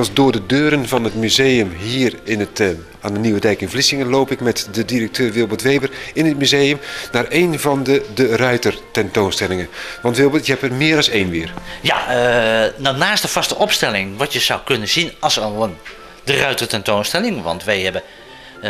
[0.00, 2.68] inmiddels door de deuren van het museum hier in het, uh,
[3.00, 6.38] aan de Nieuwe Dijk in Vlissingen loop ik met de directeur Wilbert Weber in het
[6.38, 6.80] museum
[7.12, 9.68] naar een van de De Ruiter tentoonstellingen.
[10.02, 11.52] Want Wilbert, je hebt er meer dan één weer.
[11.80, 15.76] Ja, uh, nou, naast de vaste opstelling, wat je zou kunnen zien als al een
[16.24, 17.42] De Ruiter tentoonstelling.
[17.42, 18.02] Want wij hebben
[18.56, 18.64] uh,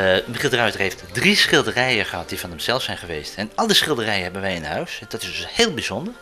[0.50, 3.34] de Ruiter heeft drie schilderijen gehad die van hemzelf zijn geweest.
[3.36, 5.00] En al die schilderijen hebben wij in huis.
[5.08, 6.12] Dat is dus heel bijzonder.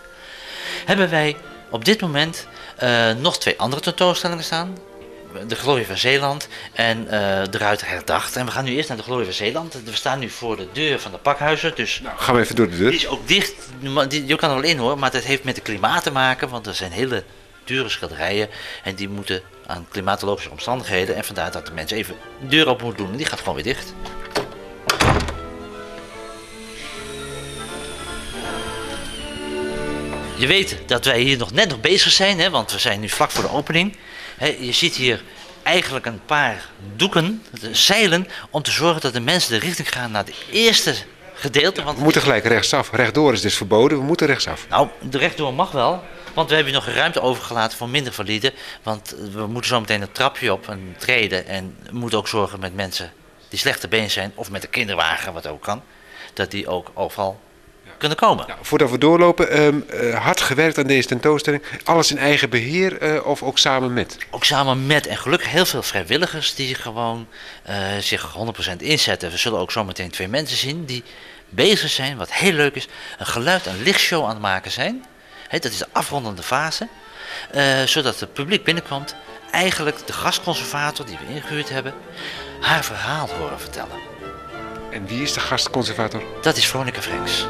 [0.84, 1.37] Hebben wij
[1.70, 2.47] op dit moment
[3.20, 4.88] nog twee andere tentoonstellingen staan.
[5.47, 7.11] De Glorie van Zeeland en uh,
[7.51, 8.37] de Ruiter herdacht.
[8.37, 9.75] En we gaan nu eerst naar de Glorie van Zeeland.
[9.85, 11.73] We staan nu voor de deur van de pakhuizen.
[11.75, 12.91] Dus nou, gaan we even door de deur.
[12.91, 13.55] Die is ook dicht.
[14.11, 16.48] Je kan er wel in hoor, maar dat heeft met het klimaat te maken.
[16.48, 17.25] Want er zijn hele
[17.65, 18.48] dure schilderijen.
[18.83, 21.17] En die moeten aan klimatologische omstandigheden.
[21.17, 23.13] En vandaar dat de mensen even de deur op moeten doen.
[23.13, 23.95] En die gaat gewoon weer dicht.
[30.37, 33.09] Je weet dat wij hier nog net nog bezig zijn, hè, want we zijn nu
[33.09, 33.97] vlak voor de opening.
[34.39, 35.22] Je ziet hier
[35.62, 40.25] eigenlijk een paar doeken, zeilen, om te zorgen dat de mensen de richting gaan naar
[40.25, 40.95] het eerste
[41.34, 41.83] gedeelte.
[41.83, 41.98] Want...
[41.98, 42.91] We moeten gelijk rechtsaf.
[42.92, 44.67] Rechtdoor is dus verboden, we moeten rechtsaf.
[44.69, 46.03] Nou, de rechtdoor mag wel,
[46.34, 48.53] want we hebben nog een ruimte overgelaten voor minder valide.
[48.83, 51.47] Want we moeten zo meteen een trapje op en treden.
[51.47, 53.12] En we moeten ook zorgen met mensen
[53.48, 55.83] die slechte been zijn, of met een kinderwagen, wat ook kan,
[56.34, 57.41] dat die ook overal
[57.99, 58.47] kunnen komen.
[58.47, 61.63] Nou, voordat we doorlopen, um, uh, hard gewerkt aan deze tentoonstelling.
[61.85, 64.17] Alles in eigen beheer uh, of ook samen met?
[64.31, 65.07] Ook samen met.
[65.07, 67.27] En gelukkig heel veel vrijwilligers die gewoon
[67.69, 68.37] uh, zich
[68.73, 69.31] 100% inzetten.
[69.31, 71.03] We zullen ook zometeen twee mensen zien die
[71.49, 72.89] bezig zijn, wat heel leuk is,
[73.19, 75.05] een geluid- en lichtshow aan het maken zijn.
[75.49, 76.89] He, dat is de afrondende fase.
[77.85, 79.14] zodat het publiek binnenkomt,
[79.51, 81.95] eigenlijk de gastconservator die we ingehuurd hebben,
[82.61, 83.97] haar verhaal horen vertellen.
[84.91, 86.23] En wie is de gastconservator?
[86.42, 87.47] Dat is Veronica Franks.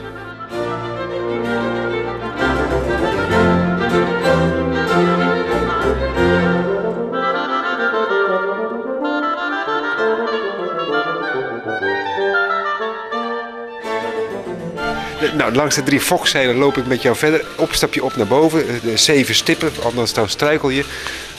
[15.39, 17.45] Nou, langs de drie fokzeilen loop ik met jou verder.
[17.57, 18.69] Opstapje op naar boven.
[18.69, 20.85] Eh, de zeven stippen, anders dan struikel je.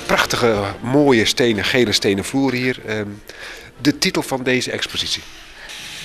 [0.06, 2.80] Prachtige, mooie stenen, gele stenen vloer hier.
[2.86, 3.08] Ehm,
[3.82, 5.24] de titel van deze expositie?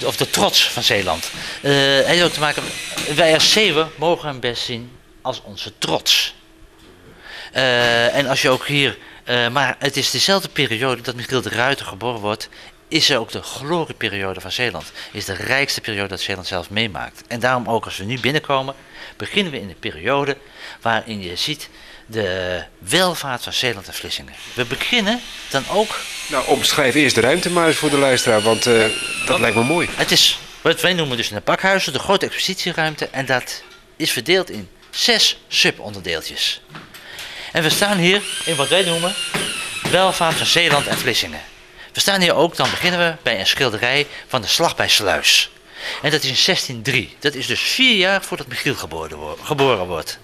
[0.03, 1.31] Of de trots van Zeeland.
[1.63, 1.73] Uh,
[2.05, 2.63] heeft ook te maken,
[3.15, 4.91] wij als Zeeuwen mogen hem best zien
[5.23, 6.35] als onze trots.
[7.55, 11.49] Uh, en als je ook hier, uh, maar het is dezelfde periode dat Michiel de
[11.49, 12.49] Ruiter geboren wordt
[12.89, 14.93] is er ook de glorieperiode van Zeeland.
[15.13, 17.23] Is de rijkste periode dat Zeeland zelf meemaakt.
[17.29, 18.75] En daarom ook als we nu binnenkomen,
[19.17, 20.37] beginnen we in de periode
[20.81, 21.69] waarin je ziet
[22.07, 24.35] de welvaart van Zeeland en Vlissingen.
[24.55, 25.21] We beginnen
[25.51, 26.01] dan ook...
[26.27, 28.85] Nou, omschrijf eerst de ruimte maar eens voor de luisteraar, want uh,
[29.27, 29.89] dat lijkt me mooi.
[29.95, 33.09] Het is wat wij noemen dus een pakhuizen, de grote expositieruimte.
[33.11, 33.63] En dat
[33.97, 36.61] is verdeeld in zes subonderdeeltjes.
[37.53, 39.15] En we staan hier in wat wij noemen
[39.91, 41.41] welvaart van Zeeland en Vlissingen.
[41.93, 45.51] We staan hier ook, dan beginnen we bij een schilderij van de slag bij Sluis.
[46.03, 47.17] En dat is in 1603.
[47.19, 48.75] Dat is dus vier jaar voordat Michiel
[49.43, 50.19] geboren wordt.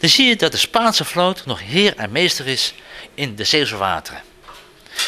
[0.00, 2.74] Dan zie je dat de Spaanse vloot nog heer en meester is
[3.14, 4.22] in de Zeeuwse wateren.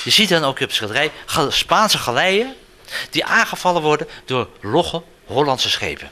[0.04, 1.10] Je ziet dan ook op het schilderij
[1.48, 2.54] Spaanse galeien
[3.10, 6.10] die aangevallen worden door logge Hollandse schepen.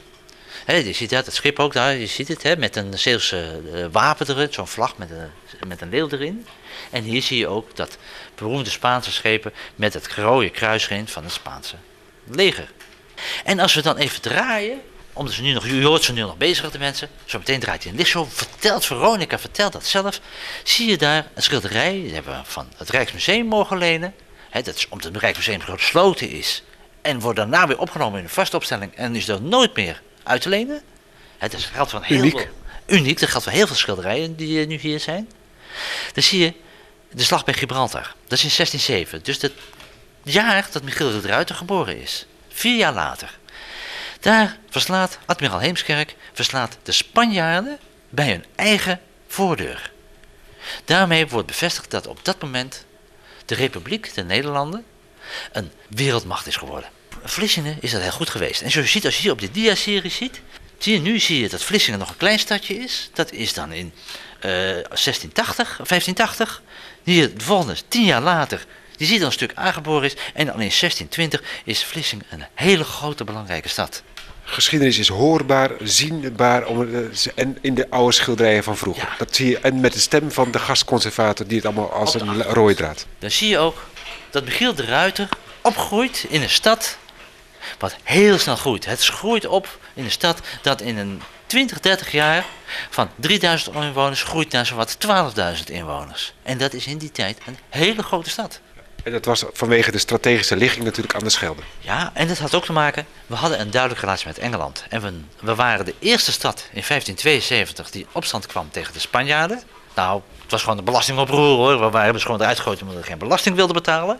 [0.65, 4.29] je ziet dat, het schip ook daar, je ziet het, met een Zeeuwse uh, wapen
[4.29, 6.47] erin, zo'n vlag met een, met een leeuw erin.
[6.91, 7.97] En hier zie je ook dat
[8.35, 11.75] beroemde Spaanse schepen met het rode kruis erin van het Spaanse
[12.31, 12.71] leger.
[13.43, 14.81] En als we dan even draaien,
[15.17, 17.83] omdat ze nu nog, je hoort ze nu nog bezig de mensen, zo meteen draait
[17.83, 20.19] hij een lichtshow, vertelt Veronica, vertelt dat zelf,
[20.63, 24.13] zie je daar een schilderij, die hebben we van het Rijksmuseum mogen lenen,
[24.51, 26.63] dat is omdat het Rijksmuseum gesloten is,
[27.07, 30.49] en wordt daarna weer opgenomen in een vastopstelling en is er nooit meer uit te
[30.49, 30.81] lenen.
[31.37, 32.37] Het is geldt van heel uniek.
[32.37, 35.29] veel, uniek, dat geldt voor heel veel schilderijen die nu hier zijn.
[36.13, 36.53] Dan zie je
[37.11, 38.15] de slag bij Gibraltar.
[38.27, 39.23] Dat is in 1607.
[39.23, 39.53] Dus het
[40.23, 42.25] jaar dat Michiel de Ruiter geboren is.
[42.49, 43.37] Vier jaar later.
[44.27, 47.79] Daar verslaat admiraal Heemskerk verslaat de Spanjaarden
[48.09, 49.91] bij hun eigen voordeur.
[50.85, 52.85] Daarmee wordt bevestigd dat op dat moment
[53.45, 54.85] de Republiek, de Nederlanden,
[55.51, 56.89] een wereldmacht is geworden.
[57.23, 58.61] Vlissingen is dat heel goed geweest.
[58.61, 60.41] En zoals je ziet, als je hier op de dia-serie ziet,
[60.77, 63.09] zie je nu zie je dat Vlissingen nog een klein stadje is.
[63.13, 63.93] Dat is dan in
[64.37, 66.61] uh, 1680, 1580.
[67.03, 68.65] Hier, de volgende, tien jaar later,
[68.97, 70.15] die ziet dan een stuk aangeboren is.
[70.33, 74.03] En dan in 1620 is Vlissingen een hele grote belangrijke stad.
[74.49, 76.63] Geschiedenis is hoorbaar, zienbaar
[77.35, 79.15] en in de oude schilderijen van vroeger.
[79.17, 82.43] Dat zie je, en met de stem van de gastconservator die het allemaal als een
[82.43, 83.05] rode draad.
[83.19, 83.87] Dan zie je ook
[84.29, 85.29] dat Michiel de Ruiter
[85.61, 86.97] opgroeit in een stad
[87.79, 88.85] wat heel snel groeit.
[88.85, 92.45] Het groeit op in een stad dat in een 20, 30 jaar
[92.89, 94.97] van 3000 inwoners groeit naar zowat
[95.57, 96.33] 12.000 inwoners.
[96.43, 98.59] En dat is in die tijd een hele grote stad.
[99.07, 101.61] En dat was vanwege de strategische ligging natuurlijk aan de Schelde.
[101.79, 104.85] Ja, en dat had ook te maken, we hadden een duidelijke relatie met Engeland.
[104.89, 109.61] En we, we waren de eerste stad in 1572 die opstand kwam tegen de Spanjaarden.
[109.95, 111.79] Nou, het was gewoon een belastingoproer hoor.
[111.79, 114.19] We waren dus gewoon eruit gegooid omdat we geen belasting wilden betalen.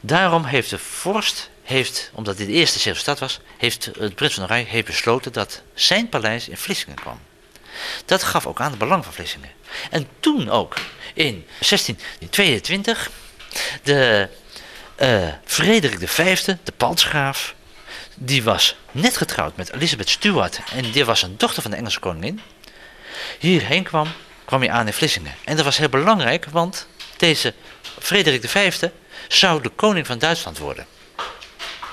[0.00, 4.34] Daarom heeft de vorst, heeft, omdat dit de eerste Zeeuwse stad was, heeft het Prins
[4.34, 7.20] van Oranje heeft besloten dat zijn paleis in Vlissingen kwam.
[8.04, 9.50] Dat gaf ook aan het belang van Vlissingen.
[9.90, 10.74] En toen ook,
[11.14, 13.10] in 1622,
[13.82, 14.28] de
[15.00, 17.54] uh, Frederik V, de paltsgraaf,
[18.14, 22.00] die was net getrouwd met Elizabeth Stuart en die was een dochter van de Engelse
[22.00, 22.40] koningin.
[23.38, 24.08] Hierheen kwam,
[24.44, 25.34] kwam hij aan in Vlissingen.
[25.44, 27.54] En dat was heel belangrijk, want deze
[27.98, 28.88] Frederik V
[29.28, 30.86] zou de koning van Duitsland worden.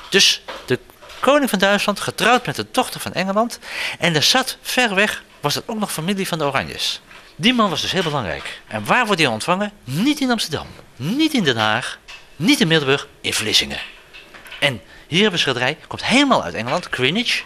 [0.09, 0.79] Dus de
[1.19, 3.59] koning van Duitsland, getrouwd met de dochter van Engeland.
[3.99, 7.01] En er zat ver weg, was dat ook nog familie van de Oranjes.
[7.41, 8.61] Die man was dus heel belangrijk.
[8.67, 9.71] En waar wordt hij ontvangen?
[9.83, 11.99] Niet in Amsterdam, niet in Den Haag,
[12.35, 13.79] niet in Middelburg, in Vlissingen.
[14.59, 17.43] En hier hebben we schilderij, komt helemaal uit Engeland, Greenwich.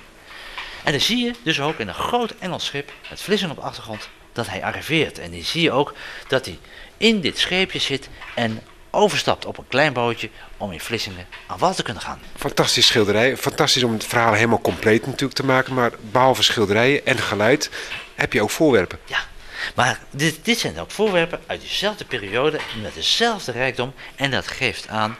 [0.84, 3.68] En dan zie je dus ook in een groot Engels schip, met Vlissingen op de
[3.68, 5.20] achtergrond, dat hij arriveert.
[5.20, 5.94] En dan zie je ook
[6.28, 6.60] dat hij
[6.98, 8.62] in dit scheepje zit en
[8.92, 12.20] overstapt op een klein bootje om in Vlissingen aan wal te kunnen gaan.
[12.36, 13.38] Fantastisch schilderij.
[13.38, 15.74] Fantastisch om het verhaal helemaal compleet natuurlijk te maken.
[15.74, 17.70] Maar behalve schilderijen en geluid
[18.16, 19.00] heb je ook voorwerpen.
[19.06, 19.32] Ja,
[19.76, 23.94] maar dit, dit zijn ook voorwerpen uit dezelfde periode met dezelfde rijkdom.
[24.16, 25.18] En dat geeft aan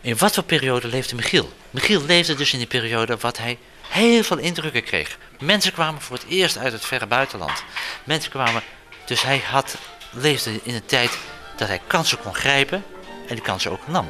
[0.00, 1.52] in wat voor periode leefde Michiel.
[1.70, 5.18] Michiel leefde dus in die periode wat hij heel veel indrukken kreeg.
[5.40, 7.64] Mensen kwamen voor het eerst uit het verre buitenland.
[8.04, 8.62] Mensen kwamen,
[9.06, 9.76] dus hij had,
[10.10, 11.18] leefde in een tijd
[11.56, 12.84] dat hij kansen kon grijpen
[13.28, 14.08] en die kansen ook nam.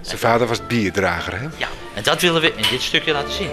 [0.00, 1.48] Zijn vader was bierdrager, hè?
[1.56, 3.50] Ja, en dat willen we in dit stukje laten zien.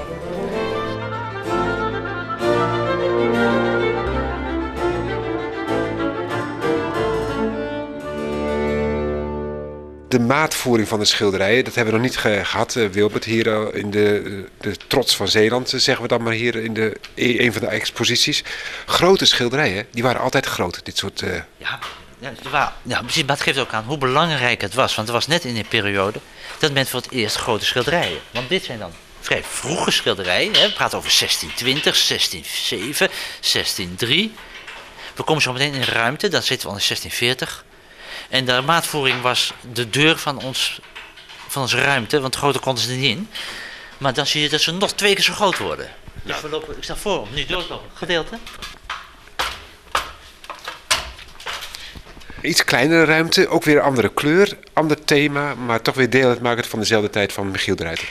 [10.17, 13.81] De maatvoering van de schilderijen, dat hebben we nog niet gehad, uh, Wilbert, hier uh,
[13.81, 17.53] in de, de trots van Zeeland, eh, zeggen we dan maar hier in de, een
[17.53, 18.43] van de exposities.
[18.85, 21.19] Grote schilderijen, die waren altijd groot, dit soort...
[21.57, 21.79] Ja,
[22.19, 24.95] ja, ja, precies, maar het geeft ook aan hoe belangrijk het was.
[24.95, 26.19] Want het was net in die periode
[26.59, 28.19] dat men voor het eerst grote schilderijen.
[28.31, 30.53] Want dit zijn dan vrij vroege schilderijen.
[30.53, 30.67] Hè.
[30.67, 34.35] We praten over 1620, 1607, 1603.
[35.15, 37.64] We komen zo meteen in ruimte, dan zitten we al in 1640.
[38.35, 40.79] En de maatvoering was de deur van, ons,
[41.47, 43.29] van onze ruimte, want groter konden ze er niet in.
[43.97, 45.89] Maar dan zie je dat ze nog twee keer zo groot worden.
[46.23, 47.89] Dus we lopen, ik sta voor om nu door te lopen.
[47.93, 48.37] Gedeelte.
[52.41, 56.65] Iets kleinere ruimte, ook weer een andere kleur, ander thema, maar toch weer deel uitmaken
[56.65, 58.07] van dezelfde tijd van Michiel de Ruiter.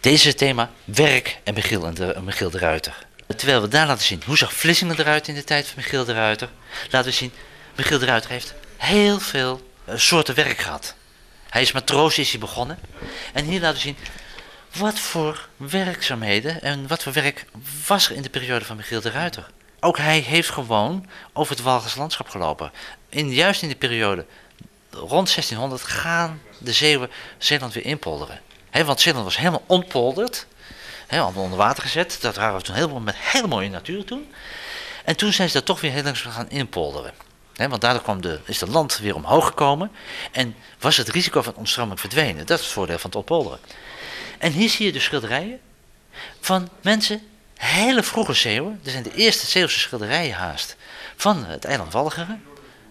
[0.00, 3.06] Deze thema, werk en Michiel, en de, Michiel de Ruiter.
[3.36, 6.12] Terwijl we daar laten zien, hoe zag Vlissingen eruit in de tijd van Michiel de
[6.12, 6.48] Ruiter,
[6.90, 7.32] laten we zien,
[7.76, 8.54] Michiel de Ruiter heeft
[8.84, 10.94] heel veel uh, soorten werk gehad.
[11.48, 12.78] Hij is matroos is hij begonnen.
[13.32, 13.96] En hier laten we zien
[14.72, 17.44] wat voor werkzaamheden en wat voor werk
[17.86, 19.46] was er in de periode van Michiel de Ruiter.
[19.80, 22.72] Ook hij heeft gewoon over het Walgers landschap gelopen.
[23.08, 24.26] In, juist in die periode
[24.90, 28.40] rond 1600 gaan de Zeeuwen Zeeland weer inpolderen.
[28.84, 30.46] Want Zeeland was helemaal ontpolderd.
[31.06, 32.18] He, allemaal onder water gezet.
[32.20, 34.32] Dat waren we toen helemaal met hele mooie natuur toen.
[35.04, 37.14] En toen zijn ze dat toch weer heel langzaam gaan inpolderen
[37.56, 39.90] want daardoor kwam de, is de land weer omhoog gekomen
[40.32, 42.46] en was het risico van ontstroming verdwenen.
[42.46, 43.58] Dat is het voordeel van het oppolderen.
[44.38, 45.60] En hier zie je de schilderijen
[46.40, 47.22] van mensen,
[47.54, 48.80] hele vroege Zeeuwen.
[48.84, 50.76] Er zijn de eerste Zeeuwse schilderijen haast
[51.16, 52.44] van het eiland Walcheren.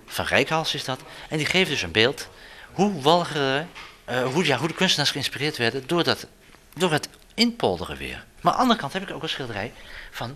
[0.05, 0.99] Van Rijkhals is dat.
[1.29, 2.27] En die geven dus een beeld
[2.71, 3.69] hoe Walcheren,
[4.09, 6.27] uh, hoe, ja, hoe de kunstenaars geïnspireerd werden door, dat,
[6.73, 8.25] door het inpolderen weer.
[8.41, 9.73] Maar aan de andere kant heb ik ook een schilderij
[10.11, 10.35] van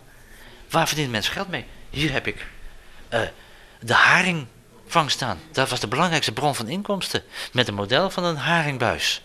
[0.70, 1.64] waar verdienen mensen geld mee.
[1.90, 2.46] Hier heb ik...
[3.14, 3.20] Uh,
[3.80, 5.38] de haringvang staan.
[5.52, 7.22] Dat was de belangrijkste bron van inkomsten.
[7.52, 9.22] Met een model van een haringbuis.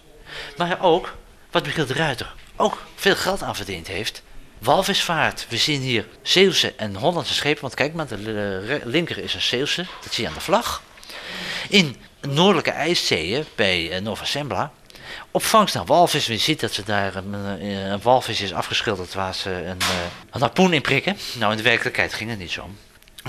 [0.58, 1.16] Maar ook,
[1.52, 4.22] wat Michiel de Ruiter ook veel geld aan verdiend heeft.
[4.60, 5.46] Walvisvaart.
[5.50, 7.62] We zien hier Zeeuwse en Hollandse schepen.
[7.62, 9.86] Want kijk maar, de linker is een Zeeuwse.
[10.02, 10.82] Dat zie je aan de vlag.
[11.70, 14.72] In noordelijke ijszeeën bij eh, Nova Sembla.
[15.32, 16.28] Op vangst naar walvis.
[16.28, 19.88] We zien dat ze daar een, een walvis is afgeschilderd waar ze een, eh,
[20.32, 21.18] een harpoen in prikken.
[21.40, 22.70] Nou, in de werkelijkheid ging het niet zo.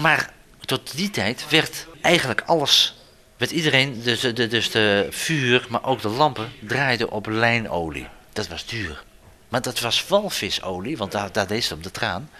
[0.00, 0.32] Maar
[0.66, 2.96] tot die tijd werd eigenlijk alles,
[3.36, 8.08] werd iedereen, dus de, dus de vuur, maar ook de lampen, draaiden op lijnolie.
[8.32, 9.04] Dat was duur.
[9.48, 12.30] Maar dat was walvisolie, want daar, daar deed ze op de traan,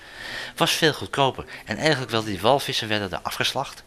[0.56, 1.44] was veel goedkoper.
[1.64, 3.82] En eigenlijk wel die walvissen werden daar afgeslacht,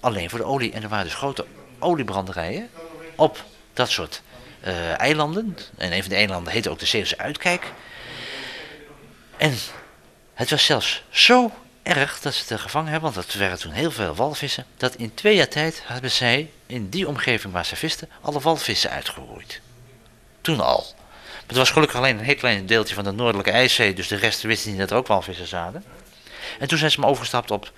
[0.00, 0.72] alleen voor de olie.
[0.72, 1.46] En er waren dus grote
[1.78, 2.70] oliebranderijen
[3.14, 4.22] op dat soort
[4.66, 5.56] uh, eilanden.
[5.76, 7.72] En een van de eilanden heette ook de Zeeuwse Uitkijk.
[9.36, 9.54] En
[10.34, 11.50] Het was zelfs zo
[11.84, 15.14] erg dat ze het gevangen hebben, want dat waren toen heel veel walvissen, dat in
[15.14, 19.60] twee jaar tijd hebben zij in die omgeving waar ze visten alle walvissen uitgeroeid.
[20.40, 20.94] Toen al.
[20.96, 24.16] Maar het was gelukkig alleen een heel klein deeltje van de noordelijke IJszee, dus de
[24.16, 25.84] rest wisten niet dat er ook walvissen zaten.
[26.58, 27.72] En toen zijn ze maar overgestapt op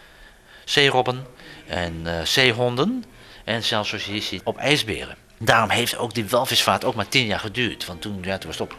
[0.64, 1.26] zeerobben
[1.66, 3.04] en uh, zeehonden
[3.44, 5.16] en zelfs zoals je hier ziet op ijsberen.
[5.38, 8.58] Daarom heeft ook die walvisvaart ook maar tien jaar geduurd, want toen, ja, toen was
[8.58, 8.76] het op.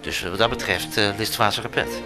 [0.00, 2.00] Dus wat dat betreft uh, ligt het repet.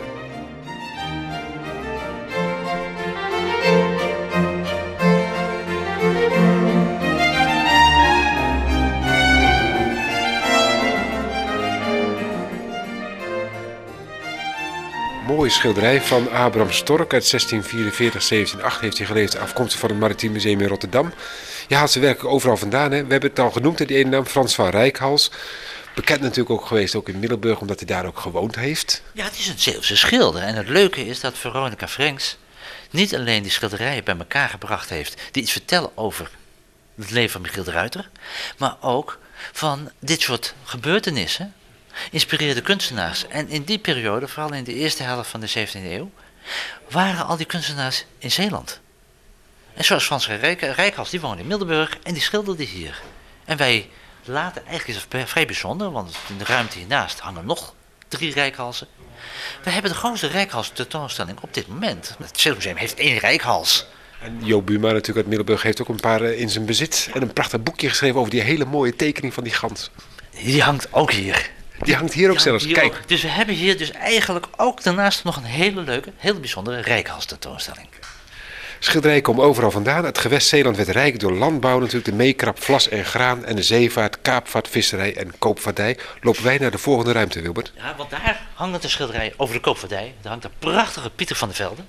[15.26, 20.32] Mooie schilderij van Abraham Stork uit 1644, 1708 heeft hij gelezen, afkomstig van het Maritiem
[20.32, 21.12] Museum in Rotterdam.
[21.68, 22.92] Je haalt ze werkelijk overal vandaan.
[22.92, 23.04] Hè?
[23.04, 25.30] We hebben het al genoemd, die ene naam, Frans van Rijkhals.
[25.94, 29.02] Bekend natuurlijk ook geweest, ook in Middelburg, omdat hij daar ook gewoond heeft.
[29.12, 30.42] Ja, het is een Zeeuwse schilder.
[30.42, 32.36] En het leuke is dat Veronica Frenks
[32.90, 36.30] niet alleen die schilderijen bij elkaar gebracht heeft, die iets vertellen over
[36.96, 38.10] het leven van Michiel de Ruiter,
[38.58, 39.18] maar ook
[39.52, 41.54] van dit soort gebeurtenissen
[42.10, 43.26] inspireerde kunstenaars.
[43.28, 46.10] En in die periode, vooral in de eerste helft van de 17e eeuw,
[46.90, 48.80] waren al die kunstenaars in Zeeland.
[49.74, 53.02] En zoals Frans Rijk, Rijkhals, die woonde in Middelburg en die schilderde hier.
[53.44, 53.90] En wij
[54.24, 57.74] laten, eigenlijk is het vrij bijzonder, want in de ruimte hiernaast hangen nog
[58.08, 58.86] drie rijkhalsen.
[59.62, 62.14] We hebben de grootste rijkhals tentoonstelling op dit moment.
[62.18, 63.86] Het Zeemuseum heeft één rijkhals.
[64.20, 67.10] En Jo Buma natuurlijk uit Middelburg heeft ook een paar eh, in zijn bezit.
[67.14, 69.90] En een prachtig boekje geschreven over die hele mooie tekening van die gans.
[70.30, 71.50] Die hangt ook hier.
[71.78, 72.66] Die hangt hier ook zelfs.
[72.66, 73.02] Kijk.
[73.06, 77.88] Dus we hebben hier dus eigenlijk ook daarnaast nog een hele leuke, hele bijzondere rijkhalstentoonstelling.
[78.78, 80.04] Schilderijen komen overal vandaan.
[80.04, 83.62] Het gewest Zeeland werd rijk door landbouw natuurlijk, de meekrap, vlas en graan en de
[83.62, 85.98] zeevaart, kaapvaart, visserij en koopvaardij.
[86.20, 87.72] Lopen wij naar de volgende ruimte, Wilbert?
[87.76, 90.14] Ja, want daar hangt een schilderij over de koopvaardij.
[90.20, 91.82] Daar hangt een prachtige Pieter van der Velde.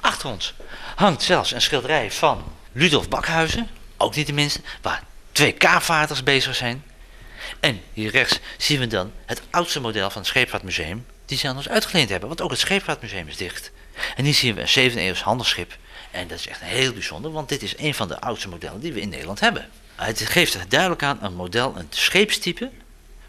[0.00, 0.54] Achter ons
[0.94, 5.02] hangt zelfs een schilderij van Ludolf Bakhuizen, ook niet de minste, waar
[5.32, 6.84] twee kaapvaarders bezig zijn.
[7.60, 11.56] En hier rechts zien we dan het oudste model van het Scheepvaartmuseum, die ze aan
[11.56, 13.70] ons uitgeleend hebben, want ook het Scheepvaartmuseum is dicht.
[14.16, 15.76] En hier zien we een 7 eeuws handelsschip.
[16.10, 18.92] En dat is echt heel bijzonder, want dit is een van de oudste modellen die
[18.92, 19.68] we in Nederland hebben.
[19.94, 22.70] Het geeft duidelijk aan een model, een scheepstype.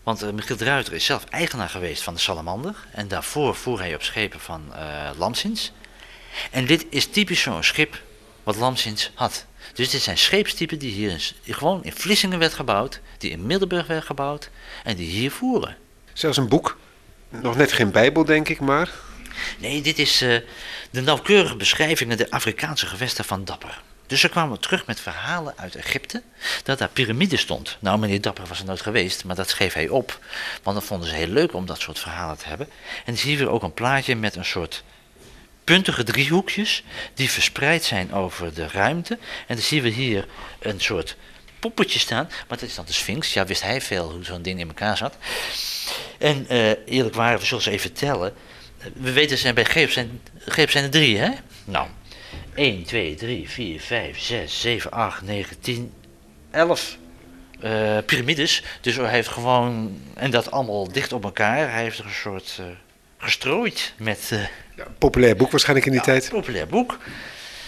[0.03, 2.75] Want uh, Michiel de is zelf eigenaar geweest van de Salamander.
[2.91, 5.71] En daarvoor voer hij op schepen van uh, Lamsins.
[6.51, 8.01] En dit is typisch zo'n schip
[8.43, 9.45] wat Lamsins had.
[9.73, 14.05] Dus dit zijn scheepstypen die hier gewoon in Vlissingen werd gebouwd, die in Middelburg werd
[14.05, 14.49] gebouwd
[14.83, 15.77] en die hier voeren.
[16.13, 16.77] Zelfs een boek.
[17.29, 18.91] Nog net geen Bijbel, denk ik, maar.
[19.57, 20.37] Nee, dit is uh,
[20.89, 23.81] de nauwkeurige beschrijvingen der Afrikaanse gewesten van Dapper.
[24.07, 26.21] Dus ze kwamen terug met verhalen uit Egypte,
[26.63, 27.77] dat daar piramide stond.
[27.79, 30.19] Nou, meneer Dapper was er nooit geweest, maar dat schreef hij op.
[30.63, 32.67] Want dat vonden ze heel leuk om dat soort verhalen te hebben.
[32.67, 34.83] En dan zie je weer ook een plaatje met een soort
[35.63, 36.83] puntige driehoekjes
[37.13, 39.17] die verspreid zijn over de ruimte.
[39.47, 40.27] En dan zien we hier
[40.59, 41.15] een soort
[41.59, 43.33] poppetje staan, maar dat is dan de Sphinx.
[43.33, 45.17] Ja, wist hij veel hoe zo'n ding in elkaar zat.
[46.17, 48.33] En uh, eerlijk waar, we zullen ze even tellen.
[48.93, 51.29] We weten zijn bij Geep zijn, zijn er drie, hè?
[51.65, 51.87] Nou,
[52.55, 55.93] 1, 2, 3, 4, 5, 6, 7, 8, 9, 10,
[56.51, 56.97] 11
[57.63, 58.63] uh, piramides.
[58.81, 61.71] Dus hij heeft gewoon, en dat allemaal dicht op elkaar.
[61.71, 62.65] Hij heeft er een soort uh,
[63.17, 64.29] gestrooid met...
[64.33, 64.39] Uh,
[64.75, 66.29] ja, populair boek waarschijnlijk in die ja, tijd.
[66.29, 66.97] populair boek.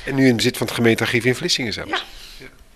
[0.06, 1.92] En nu in bezit van het gemeentearchief in Vlissingen zelfs.
[1.92, 2.00] Ja.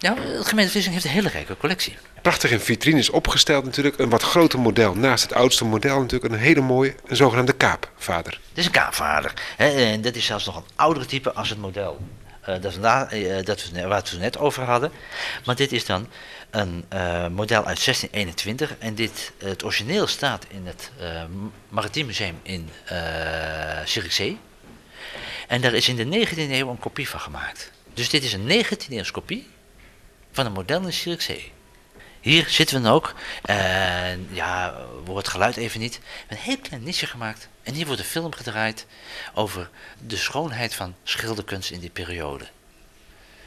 [0.03, 1.98] Ja, de gemeente Vlissingen heeft een hele rijke collectie.
[2.22, 4.00] Prachtig in vitrines opgesteld natuurlijk.
[4.00, 4.95] Een wat groter model.
[4.95, 8.31] Naast het oudste model natuurlijk een hele mooie, een zogenaamde kaapvader.
[8.31, 9.33] Dit is een kaapvader.
[9.57, 12.00] Hè, en dat is zelfs nog een oudere type als het model
[12.50, 14.91] uh, dat, we, uh, dat we, waar we het net over hadden.
[15.45, 16.07] Maar dit is dan
[16.50, 18.75] een uh, model uit 1621.
[18.79, 20.91] En dit, het origineel staat in het
[21.69, 22.69] Maritiem Museum in
[23.86, 24.38] Zierikzee.
[25.48, 27.72] En daar is in de 19e eeuw een kopie van gemaakt.
[27.93, 29.51] Dus dit is een 19e eeuws kopie
[30.33, 31.51] van een model in Zierikzee.
[32.21, 33.13] Hier zitten we dan ook.
[33.41, 34.75] En ja,
[35.05, 35.99] wordt het geluid even niet.
[36.27, 37.47] Een heel klein niche gemaakt.
[37.63, 38.85] En hier wordt een film gedraaid
[39.33, 39.69] over
[40.07, 42.45] de schoonheid van schilderkunst in die periode.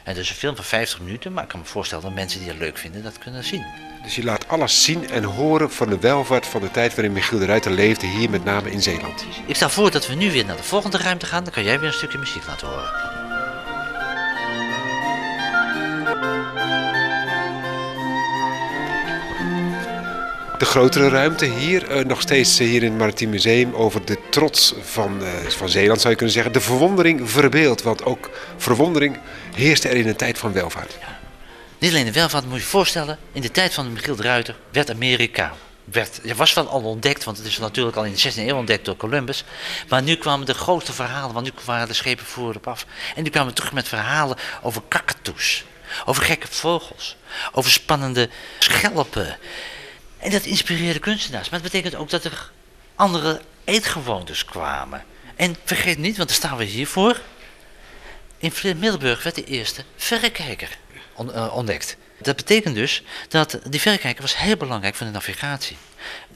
[0.03, 2.39] En dat is een film van 50 minuten, maar ik kan me voorstellen dat mensen
[2.39, 3.65] die het leuk vinden dat kunnen zien.
[4.03, 7.39] Dus je laat alles zien en horen van de welvaart van de tijd waarin Michiel
[7.39, 9.25] de Ruiter leefde, hier met name in Zeeland.
[9.45, 11.79] Ik stel voor dat we nu weer naar de volgende ruimte gaan, dan kan jij
[11.79, 13.16] weer een stukje muziek laten horen.
[20.57, 24.73] De grotere ruimte hier, uh, nog steeds hier in het Maritiem Museum, over de trots
[24.81, 26.53] van, uh, van Zeeland zou je kunnen zeggen.
[26.53, 29.19] De verwondering verbeeld, want ook verwondering
[29.55, 30.97] heerste er in een tijd van welvaart.
[31.79, 34.55] Niet alleen de welvaart, moet je je voorstellen, in de tijd van Michiel de Ruiter
[34.71, 38.31] werd Amerika werd, het was wel al ontdekt, want het is natuurlijk al in de
[38.31, 39.43] 16e eeuw ontdekt door Columbus.
[39.89, 42.85] Maar nu kwamen de grote verhalen, want nu waren de schepen voor op af.
[43.15, 45.65] En nu kwamen we terug met verhalen over kakatoes,
[46.05, 47.15] over gekke vogels,
[47.51, 49.37] over spannende schelpen.
[50.27, 51.49] En dat inspireerde kunstenaars.
[51.49, 52.51] Maar het betekent ook dat er
[52.95, 55.03] andere eetgewoontes kwamen.
[55.35, 57.21] En vergeet niet, want daar staan we hier voor.
[58.37, 60.77] In Middelburg werd de eerste verrekijker
[61.17, 61.97] eh, ontdekt.
[62.21, 65.77] Dat betekent dus dat die verrekijker was heel belangrijk voor de navigatie.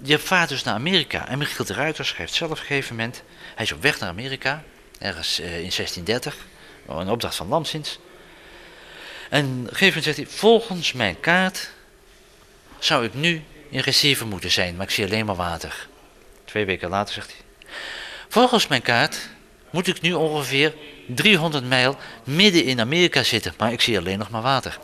[0.03, 3.23] Je vaart dus naar Amerika en Michiel de Ruiter schrijft zelf op een gegeven moment...
[3.55, 4.63] Hij is op weg naar Amerika,
[4.99, 6.35] ergens eh, in 1630,
[6.87, 7.99] een opdracht van Lamsins.
[9.29, 11.69] En op een gegeven moment zegt hij, volgens mijn kaart
[12.79, 15.87] zou ik nu in Recife moeten zijn, maar ik zie alleen maar water.
[16.45, 17.69] Twee weken later zegt hij,
[18.29, 19.29] volgens mijn kaart
[19.69, 20.73] moet ik nu ongeveer
[21.07, 24.79] 300 mijl midden in Amerika zitten, maar ik zie alleen nog maar water.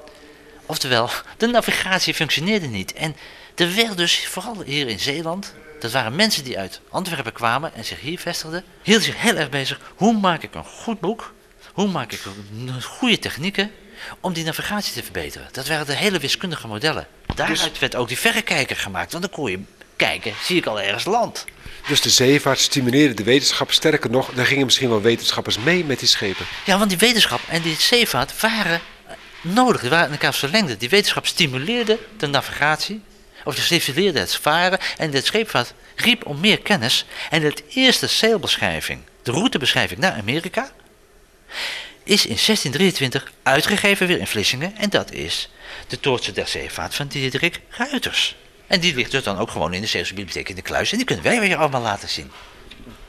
[0.66, 2.94] Oftewel, de navigatie functioneerde niet.
[2.94, 3.16] En
[3.56, 7.86] er werd dus, vooral hier in Zeeland, dat waren mensen die uit Antwerpen kwamen en
[7.86, 9.80] zich hier vestigden, hielden zich heel erg bezig.
[9.96, 11.34] Hoe maak ik een goed boek?
[11.74, 12.22] Hoe maak ik
[12.82, 13.72] goede technieken
[14.20, 15.48] om die navigatie te verbeteren?
[15.52, 17.08] Dat waren de hele wiskundige modellen.
[17.38, 19.60] Daaruit dus- werd ook die verrekijker gemaakt, want dan kon je
[19.96, 21.46] kijken, zie ik al ergens land.
[21.88, 23.72] Dus de zeevaart stimuleerde de wetenschap.
[23.72, 26.46] Sterker nog, daar gingen misschien wel wetenschappers mee met die schepen.
[26.66, 28.82] Ja, want die wetenschap en die zeevaart waren
[29.42, 29.82] nodig.
[29.82, 30.78] Die waren in elkaar verlengde.
[30.78, 33.02] Die wetenschap stimuleerde de navigatie.
[33.44, 34.80] Of die stimuleerde het varen.
[34.98, 37.06] En de scheepvaart riep om meer kennis.
[37.30, 40.72] En de eerste zeilbeschrijving, de routebeschrijving naar Amerika,
[42.08, 44.76] is in 1623 uitgegeven weer in Vlissingen.
[44.78, 45.50] En dat is
[45.88, 48.36] de Toortse der Zeevaart van Diederik Ruiters.
[48.68, 50.92] En die ligt dus dan ook gewoon in de Zeeuwse Bibliotheek in de Kluis.
[50.92, 52.32] En die kunnen wij weer allemaal laten zien.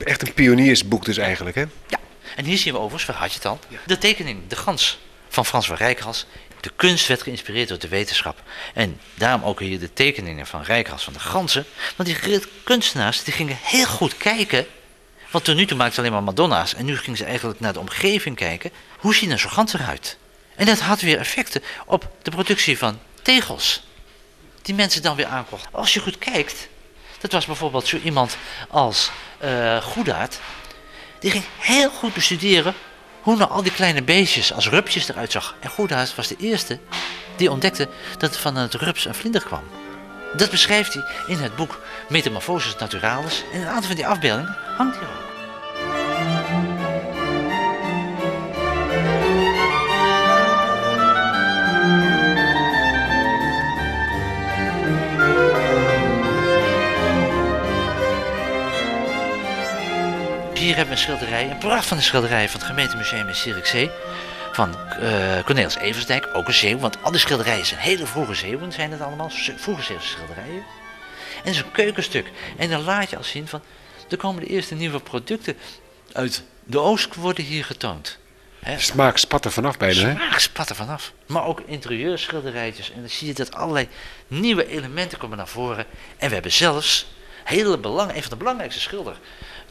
[0.04, 1.64] Echt een pioniersboek dus eigenlijk, hè?
[1.88, 1.98] Ja.
[2.36, 3.58] En hier zien we overigens, waar had je het al?
[3.87, 6.26] De tekening, de gans van Frans van Rijkhals.
[6.61, 8.42] De kunst werd geïnspireerd door de wetenschap.
[8.74, 11.64] En daarom ook hier de tekeningen van Rijkhals van de ganzen.
[11.96, 14.66] Want die kunstenaars die gingen heel goed kijken.
[15.30, 16.74] Want tot nu toe maakten ze alleen maar Madonna's.
[16.74, 18.70] En nu gingen ze eigenlijk naar de omgeving kijken.
[18.98, 20.16] Hoe ziet een zo'n gans eruit?
[20.56, 23.82] En dat had weer effecten op de productie van tegels
[24.62, 25.70] die mensen dan weer aankochten.
[25.72, 26.68] Als je goed kijkt,
[27.20, 28.36] dat was bijvoorbeeld zo iemand
[28.68, 29.10] als
[29.44, 30.40] uh, Goedaard.
[31.20, 32.74] Die ging heel goed bestuderen
[33.20, 35.56] hoe nou al die kleine beestjes als rupjes eruit zag.
[35.60, 36.78] En Goedaard was de eerste
[37.36, 37.88] die ontdekte
[38.18, 39.62] dat van het rups een vlinder kwam.
[40.36, 43.44] Dat beschrijft hij in het boek Metamorphosis Naturalis.
[43.52, 45.28] En een aantal van die afbeeldingen hangt hier ook.
[60.68, 63.90] hier hebben we een schilderij, een prachtige schilderij van het gemeentemuseum in Zierikzee.
[64.59, 68.92] Van uh, Cornelis Eversdijk, ook een zeeuw, want alle schilderijen zijn hele vroege zeeuwen, zijn
[68.92, 70.62] het allemaal, vroege zeeuwse schilderijen.
[71.44, 72.31] En een keukenstuk.
[72.57, 73.62] En dan laat je al zien van,
[74.09, 75.57] er komen de eerste nieuwe producten
[76.12, 78.18] uit de Oost worden hier getoond.
[78.61, 78.79] He.
[78.79, 80.12] Smaak spat er vanaf bijna?
[80.14, 81.12] Smaak spat er vanaf.
[81.27, 82.92] Maar ook interieurschilderijtjes.
[82.92, 83.88] En dan zie je dat allerlei
[84.27, 85.87] nieuwe elementen komen naar voren.
[86.16, 87.07] En we hebben zelfs
[87.44, 89.16] hele belang, een van de belangrijkste schilder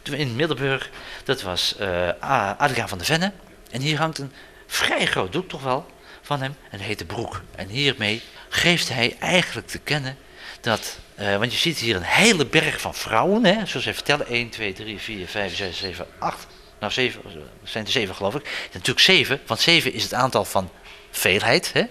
[0.04, 0.90] in Middelburg.
[1.24, 2.10] Dat was uh,
[2.58, 3.32] Adriaan van der Venne.
[3.72, 4.32] En hier hangt een
[4.68, 5.86] vrij groot doek toch wel
[6.22, 6.56] van hem.
[6.70, 7.42] En dat heet de Broek.
[7.56, 10.18] En hiermee geeft hij eigenlijk te kennen
[10.62, 11.00] dat...
[11.20, 13.46] Uh, want je ziet hier een hele berg van vrouwen.
[13.46, 14.28] Hè, zoals hij vertellen.
[14.28, 16.48] 1, 2, 3, 4, 5, 6, 7, 8.
[16.80, 17.22] Nou, 7,
[17.64, 18.70] zijn er 7 geloof ik.
[18.72, 19.42] natuurlijk 7.
[19.46, 20.70] Want 7 is het aantal van
[21.12, 21.74] veelheid.
[21.74, 21.84] Hè.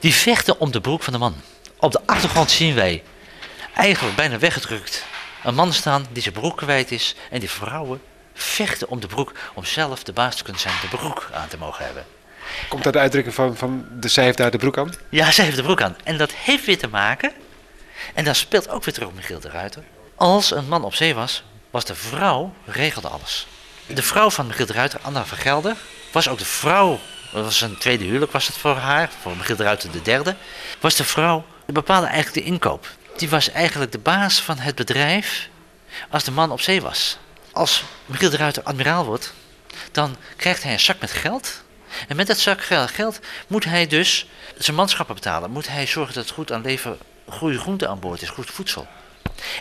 [0.00, 1.34] Die vechten om de broek van de man.
[1.76, 3.02] Op de achtergrond zien wij
[3.74, 5.04] eigenlijk bijna weggedrukt
[5.44, 8.00] een man staan die zijn broek kwijt is en die vrouwen
[8.34, 11.58] vechten om de broek om zelf de baas te kunnen zijn de broek aan te
[11.58, 12.06] mogen hebben.
[12.68, 14.94] Komt dat de uitdrukking van, van de zij heeft daar de broek aan?
[15.08, 15.96] Ja, zij heeft de broek aan.
[16.04, 17.32] En dat heeft weer te maken,
[18.14, 19.82] en dat speelt ook weer terug Michiel de Ruiter.
[20.14, 23.46] Als een man op zee was, was de vrouw, regelde alles.
[23.86, 25.76] De vrouw van Michiel de Ruiter, Anna van Gelder,
[26.12, 26.98] was ook de vrouw,
[27.32, 30.36] dat was een tweede huwelijk was het voor haar, voor Michiel de Ruiter de derde,
[30.80, 34.74] was de vrouw, die bepaalde eigenlijk de inkoop die was eigenlijk de baas van het
[34.74, 35.48] bedrijf
[36.10, 37.18] als de man op zee was.
[37.52, 39.32] Als Michiel de Ruiter admiraal wordt,
[39.92, 41.62] dan krijgt hij een zak met geld.
[42.08, 45.50] En met dat zak geld moet hij dus zijn manschappen betalen.
[45.50, 46.98] Moet hij zorgen dat het goed aan leven,
[47.28, 48.86] goede groente aan boord is, goed voedsel.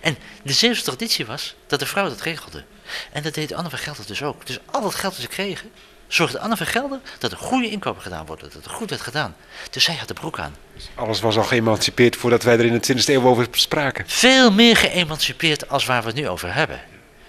[0.01, 2.63] En de Zeeuwse traditie was dat de vrouw dat regelde.
[3.11, 4.45] En dat deed Anne van Gelder dus ook.
[4.45, 5.71] Dus al dat geld dat ze kregen,
[6.07, 8.49] zorgde Anne van Gelder dat er goede inkopen gedaan worden.
[8.53, 9.35] Dat er goed werd gedaan.
[9.69, 10.55] Dus zij had de broek aan.
[10.95, 14.03] Alles was al geëmancipeerd voordat wij er in de 20e eeuw over spraken.
[14.07, 16.81] Veel meer geëmancipeerd als waar we het nu over hebben.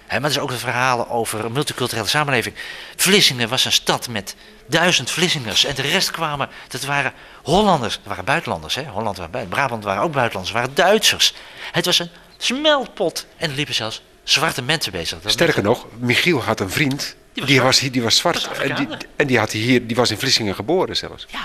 [0.07, 2.55] maar er is ook het verhalen over een multiculturele samenleving.
[2.95, 4.35] Vlissingen was een stad met
[4.69, 5.65] duizend Vlissingers.
[5.65, 7.95] En de rest kwamen, dat waren Hollanders.
[7.95, 8.75] Dat waren buitenlanders.
[8.75, 8.83] Hè?
[8.83, 10.55] Holland waren buiten, Brabant waren ook buitenlanders.
[10.55, 11.33] waren Duitsers.
[11.71, 13.25] Het was een smeltpot.
[13.37, 15.21] En er liepen zelfs zwarte mensen bezig.
[15.21, 17.15] Dat Sterker nog, Michiel had een vriend.
[17.33, 17.67] Die was Die zwart.
[17.67, 18.47] was, hier, die was zwart.
[18.47, 21.25] Was en, die, en die, had hier, die was in Vlissingen geboren zelfs.
[21.29, 21.39] Ja.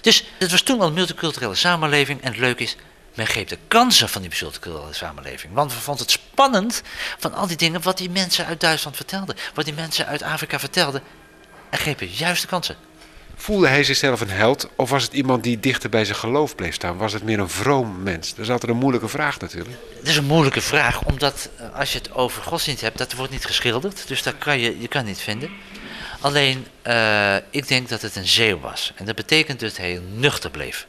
[0.00, 2.22] Dus het was toen al een multiculturele samenleving.
[2.22, 2.76] En het leuke is,
[3.14, 5.52] men greep de kansen van die multiculturele samenleving.
[5.54, 6.82] Want we vonden het spannend
[7.18, 9.36] van al die dingen wat die mensen uit Duitsland vertelden.
[9.54, 11.02] Wat die mensen uit Afrika vertelden.
[11.70, 12.76] En grepen juist de kansen.
[13.40, 16.74] Voelde hij zichzelf een held of was het iemand die dichter bij zijn geloof bleef
[16.74, 16.96] staan?
[16.96, 18.34] Was het meer een vroom mens?
[18.34, 19.76] Dat is altijd een moeilijke vraag natuurlijk.
[19.98, 23.32] Het is een moeilijke vraag, omdat eh, als je het over godsdienst hebt, dat wordt
[23.32, 24.08] niet geschilderd.
[24.08, 25.50] Dus dat kan je, je kan niet vinden.
[26.20, 28.92] Alleen, eh, ik denk dat het een zeeuw was.
[28.96, 30.86] En dat betekent dat hij nuchter bleef.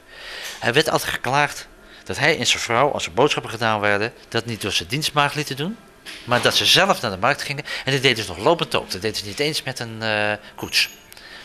[0.58, 1.68] Hij werd altijd geklaagd
[2.04, 5.34] dat hij en zijn vrouw, als er boodschappen gedaan werden, dat niet door zijn dienstmaagd
[5.34, 5.76] lieten doen.
[6.24, 7.64] Maar dat ze zelf naar de markt gingen.
[7.84, 8.90] En dat deden ze nog lopend ook.
[8.90, 10.88] Dat deden ze niet eens met een eh, koets.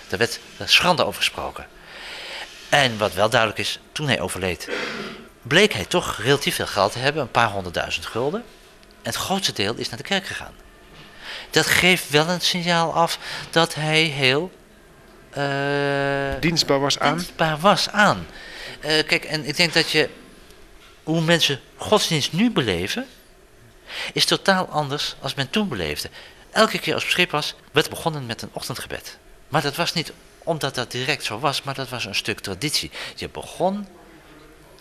[0.07, 1.67] Daar werd schande over gesproken.
[2.69, 4.69] En wat wel duidelijk is, toen hij overleed,
[5.41, 8.43] bleek hij toch relatief veel geld te hebben, een paar honderdduizend gulden.
[8.81, 10.53] En het grootste deel is naar de kerk gegaan.
[11.49, 14.51] Dat geeft wel een signaal af dat hij heel
[15.29, 17.15] eh, Dienstbaar was aan.
[17.15, 18.27] dienstbaar was aan.
[18.79, 20.09] Eh, kijk, en ik denk dat je,
[21.03, 23.07] hoe mensen godsdienst nu beleven,
[24.13, 26.09] is totaal anders als men toen beleefde.
[26.51, 29.17] Elke keer als op schip was, werd begonnen met een ochtendgebed.
[29.47, 30.11] Maar dat was niet
[30.43, 32.91] omdat dat direct zo was, maar dat was een stuk traditie.
[33.15, 33.87] Je begon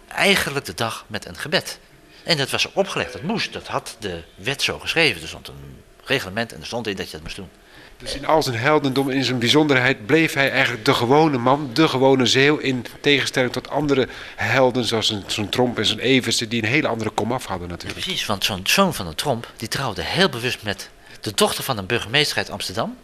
[0.08, 1.78] eigenlijk de dag met een gebed.
[2.24, 3.52] En dat was opgelegd, dat moest.
[3.52, 5.22] Dat had de wet zo geschreven.
[5.22, 7.50] Er stond een reglement en er stond in dat je dat moest doen.
[7.98, 11.70] Dus in al zijn heldendom en in zijn bijzonderheid bleef hij eigenlijk de gewone man,
[11.72, 12.56] de gewone zeeuw.
[12.56, 16.88] In tegenstelling tot andere helden zoals een- zo'n Tromp en zo'n Eversen die een hele
[16.88, 18.00] andere komaf hadden natuurlijk.
[18.04, 21.78] Precies, want zo'n zoon van een Tromp, die trouwde heel bewust met de dochter van
[21.78, 22.96] een burgemeester uit Amsterdam.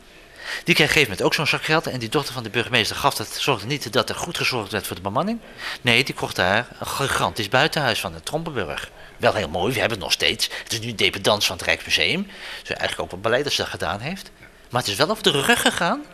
[0.64, 1.86] Die kreeg op een gegeven moment ook zo'n zak geld.
[1.86, 4.86] En die dochter van de burgemeester gaf dat, zorgde niet dat er goed gezorgd werd
[4.86, 5.38] voor de bemanning.
[5.80, 8.90] Nee, die kocht daar een gigantisch buitenhuis van de Trompenburg.
[9.16, 10.50] Wel heel mooi, we hebben het nog steeds.
[10.62, 12.26] Het is nu dependance van het Rijksmuseum.
[12.60, 14.30] Dus eigenlijk ook wat beleid dat ze dat gedaan heeft.
[14.70, 16.04] Maar het is wel over de rug gegaan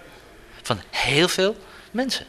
[0.62, 1.57] van heel veel
[1.90, 2.27] mensen.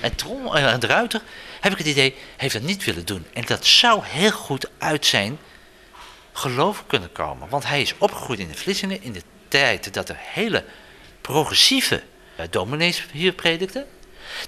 [0.00, 1.22] En, Trom, eh, en de Ruiter,
[1.60, 3.26] heb ik het idee, heeft dat niet willen doen.
[3.32, 5.38] En dat zou heel goed uit zijn
[6.32, 7.48] geloof kunnen komen.
[7.48, 10.64] Want hij is opgegroeid in de Vlissingen in de tijd dat er hele
[11.20, 12.02] progressieve
[12.36, 13.86] eh, dominees hier predikten.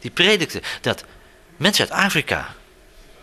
[0.01, 1.05] Die predikten dat
[1.57, 2.55] mensen uit Afrika,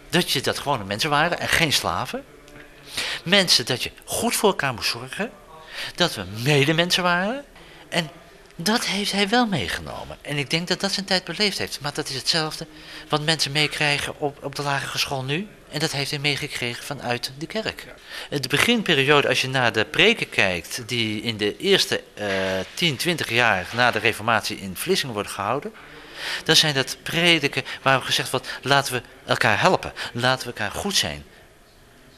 [0.09, 2.23] dat je dat gewone mensen waren en geen slaven.
[3.23, 5.31] Mensen dat je goed voor elkaar moest zorgen.
[5.95, 7.45] Dat we medemensen waren.
[7.93, 8.09] En
[8.55, 10.17] dat heeft hij wel meegenomen.
[10.21, 11.79] En ik denk dat dat zijn tijd beleefd heeft.
[11.81, 12.67] Maar dat is hetzelfde
[13.09, 15.47] wat mensen meekrijgen op, op de lagere school nu.
[15.71, 17.85] En dat heeft hij meegekregen vanuit de kerk.
[18.29, 22.27] De beginperiode, als je naar de preken kijkt, die in de eerste eh
[22.73, 25.73] 10, 20 jaar na de reformatie in Vlissingen worden gehouden.
[26.43, 29.93] Dan zijn dat prediken waar gezegd wordt, laten we elkaar helpen.
[30.13, 31.23] Laten we elkaar goed zijn.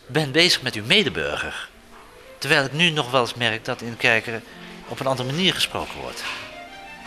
[0.07, 1.69] Ben bezig met uw medeburger.
[2.37, 4.43] Terwijl ik nu nog wel eens merk dat in kerken
[4.87, 6.23] op een andere manier gesproken wordt.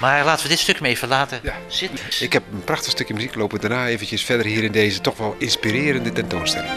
[0.01, 1.55] Maar laten we dit stuk maar even laten Ja.
[1.69, 1.99] zitten.
[2.21, 5.35] Ik heb een prachtig stukje muziek lopen daarna eventjes verder hier in deze toch wel
[5.39, 6.73] inspirerende tentoonstelling.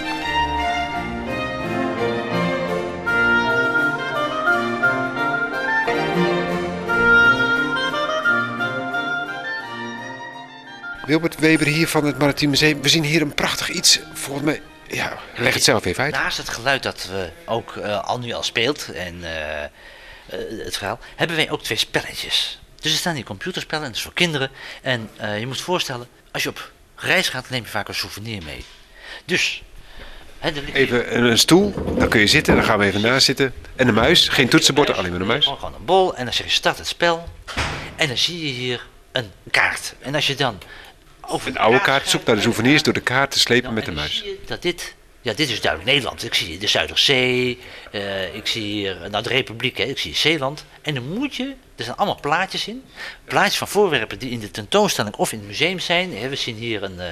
[11.06, 12.82] Wilbert Weber hier van het Maritiem Museum.
[12.82, 14.00] We zien hier een prachtig iets.
[14.14, 16.14] Volgens mij, ja, leg het zelf even uit.
[16.14, 19.66] Naast het geluid dat we ook eh, al nu al speelt en eh,
[20.26, 22.60] eh, het verhaal, hebben wij ook twee spelletjes.
[22.80, 24.50] Dus er staan hier computerspellen, en dat is voor kinderen.
[24.82, 27.96] En eh, je moet je voorstellen, als je op reis gaat, neem je vaak een
[27.96, 28.66] souvenir mee.
[29.26, 29.64] Dus,
[30.40, 33.54] hè, Even een, stoel, dan kun je zitten, dan gaan we even naast zitten.
[33.76, 35.44] En een muis, geen toetsenbord, alleen maar een muis.
[35.44, 37.30] Gewoon gewoon een bol en dan zeg je start het spel.
[37.96, 39.94] En dan zie je hier een kaart.
[40.00, 40.62] En als je dan
[41.22, 43.64] over Een de oude kaart, gaat, zoek naar de souvenirs door de kaart te slepen
[43.64, 44.18] dan- met de muis.
[44.18, 46.24] zie je dat dit, ja, dit is duidelijk Nederland.
[46.24, 47.60] Ik zie de Zuiderzee,
[47.92, 50.66] eh, ik zie hier, nou de Republiek, hè, ik zie Zeeland.
[50.82, 52.84] En dan moet je, er zijn allemaal plaatjes in.
[53.24, 56.30] Plaatjes van voorwerpen die in de tentoonstelling of in het museum zijn.
[56.30, 57.08] We zien hier een eh,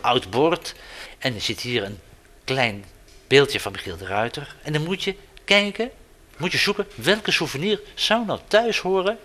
[0.00, 0.74] oud bord.
[1.18, 1.98] En er zit hier een
[2.44, 2.84] klein
[3.26, 4.54] beeldje van Michiel de Ruiter.
[4.62, 5.14] En dan moet je
[5.44, 5.90] kijken,
[6.36, 9.18] moet je zoeken welke souvenir zou nou thuis horen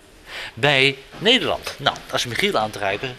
[0.54, 1.74] bij Nederland.
[1.78, 2.70] Nou, als Michiel aan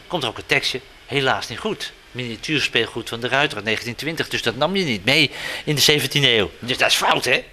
[0.07, 0.81] komt er ook een tekstje.
[1.05, 1.93] Helaas niet goed.
[2.13, 4.29] Miniatuurspeelgoed van de Ruiter uit 1920.
[4.29, 5.31] Dus dat nam je niet mee
[5.63, 6.51] in de 17e eeuw.
[6.59, 7.43] Dus dat is fout, hè?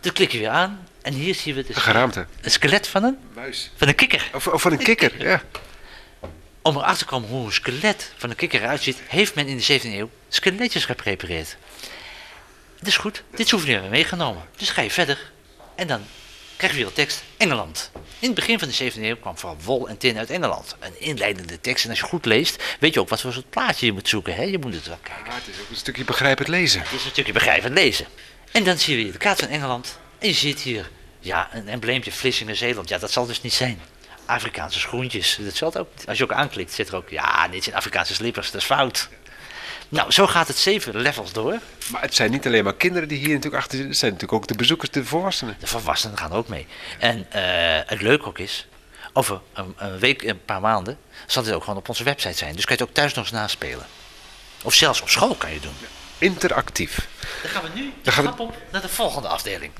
[0.00, 0.88] Dan klik je weer aan.
[1.02, 2.26] En hier zien we Een dus geraamte.
[2.40, 3.70] een skelet van een, Muis.
[3.76, 4.30] van een kikker.
[4.34, 5.42] Of, of van een kikker, ja.
[6.62, 9.56] Om erachter te komen hoe een skelet van een kikker eruit ziet, heeft men in
[9.56, 11.56] de 17e eeuw skeletjes geprepareerd.
[12.78, 14.42] Het is goed, dit souvenir hebben we meegenomen.
[14.56, 15.30] Dus ga je verder
[15.74, 16.02] en dan
[16.56, 17.90] krijg je weer een tekst Engeland.
[18.20, 20.76] In het begin van de 17e eeuw kwam vooral wol en tin uit Engeland.
[20.78, 23.86] Een inleidende tekst en als je goed leest, weet je ook wat voor soort plaatje
[23.86, 24.34] je moet zoeken.
[24.34, 24.42] Hè?
[24.42, 25.24] Je moet het wel kijken.
[25.26, 26.80] Maar het is ook een stukje begrijpend lezen.
[26.80, 28.06] Het is natuurlijk begrijpend lezen.
[28.52, 29.98] En dan zie je hier de kaart van Engeland.
[30.18, 32.88] En je ziet hier, ja, een embleempje Vlissingen, Zeeland.
[32.88, 33.80] Ja, dat zal dus niet zijn.
[34.24, 35.38] Afrikaanse schoentjes.
[35.40, 38.14] Dat zal het ook, als je ook aanklikt, zit er ook, ja, dit zijn Afrikaanse
[38.14, 39.08] slippers, dat is fout.
[39.90, 41.58] Nou, zo gaat het zeven levels door.
[41.86, 43.88] Maar het zijn niet alleen maar kinderen die hier natuurlijk achter zitten.
[43.88, 45.56] Het zijn natuurlijk ook de bezoekers, de volwassenen.
[45.58, 46.66] De volwassenen gaan ook mee.
[46.98, 47.42] En eh,
[47.86, 48.66] het leuke ook is,
[49.12, 52.54] over een, een, week, een paar maanden, zal dit ook gewoon op onze website zijn.
[52.54, 53.86] Dus kan je het ook thuis nog eens naspelen.
[54.62, 55.76] Of zelfs op school kan je het doen.
[56.18, 57.08] Interactief.
[57.42, 58.42] Dan gaan we nu de gaan we...
[58.42, 59.72] op naar de volgende afdeling.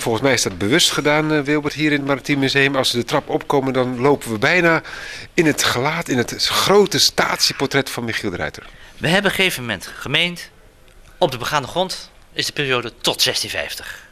[0.00, 2.76] Volgens mij is dat bewust gedaan, uh, Wilbert, hier in het Maritiem Museum.
[2.76, 4.82] Als we de trap opkomen, dan lopen we bijna
[5.34, 8.66] in het gelaat, in het grote statieportret van Michiel de Ruiter.
[8.96, 10.50] We hebben op een gegeven moment gemeend,
[11.18, 14.08] op de begaande grond is de periode tot 1650.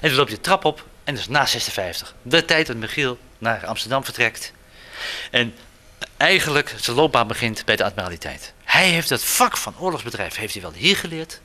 [0.00, 2.14] En dan loop je de trap op en dus na 56.
[2.22, 4.52] De tijd dat Michiel naar Amsterdam vertrekt.
[5.30, 5.54] En
[6.16, 8.52] eigenlijk zijn loopbaan begint bij de admiraliteit.
[8.64, 11.40] Hij heeft het vak van oorlogsbedrijf heeft hij wel hier geleerd.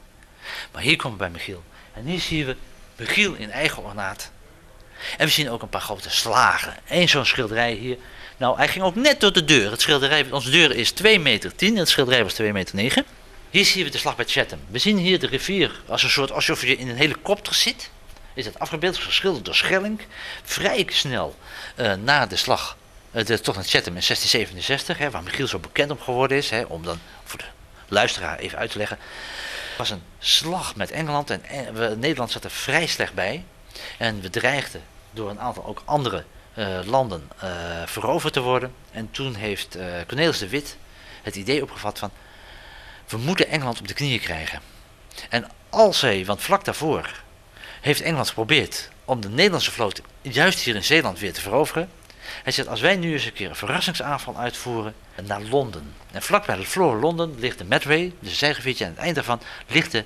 [0.71, 1.63] Maar hier komen we bij Michiel.
[1.93, 2.55] En hier zien we
[2.95, 4.31] Michiel in eigen ornaat.
[5.17, 6.75] En we zien ook een paar grote slagen.
[6.87, 7.97] Eén zo'n schilderij hier.
[8.37, 9.71] Nou, hij ging ook net door de deur.
[9.71, 13.05] Het schilderij, onze deur is 2 meter 10 en het schilderij was 2 meter 9.
[13.49, 14.59] Hier zien we de slag bij Chatham.
[14.67, 17.89] We zien hier de rivier als een soort, alsof je in een helikopter zit.
[18.33, 20.01] Is het afgebeeld, geschilderd door Schelling.
[20.43, 21.35] Vrij snel
[21.75, 22.77] uh, na de slag,
[23.11, 26.49] uh, de, toch naar Chatham in 1667, hè, waar Michiel zo bekend om geworden is.
[26.49, 27.45] Hè, om dan voor de
[27.87, 28.97] luisteraar even uit te leggen
[29.77, 31.41] was een slag met Engeland en
[31.73, 33.45] we, Nederland zat er vrij slecht bij.
[33.97, 37.49] En we dreigden door een aantal ook andere uh, landen uh,
[37.85, 38.73] veroverd te worden.
[38.91, 40.77] En toen heeft uh, Cornelis de Wit
[41.23, 42.11] het idee opgevat van...
[43.07, 44.59] we moeten Engeland op de knieën krijgen.
[45.29, 47.23] En als hij, want vlak daarvoor
[47.81, 51.89] heeft Engeland geprobeerd om de Nederlandse vloot juist hier in Zeeland weer te veroveren.
[52.43, 55.93] Hij zegt, als wij nu eens een keer een verrassingsaanval uitvoeren naar Londen.
[56.11, 58.83] En vlakbij de Floor Londen ligt de Medway, dus een zijgeviertje.
[58.83, 60.05] En aan het eind daarvan ligt de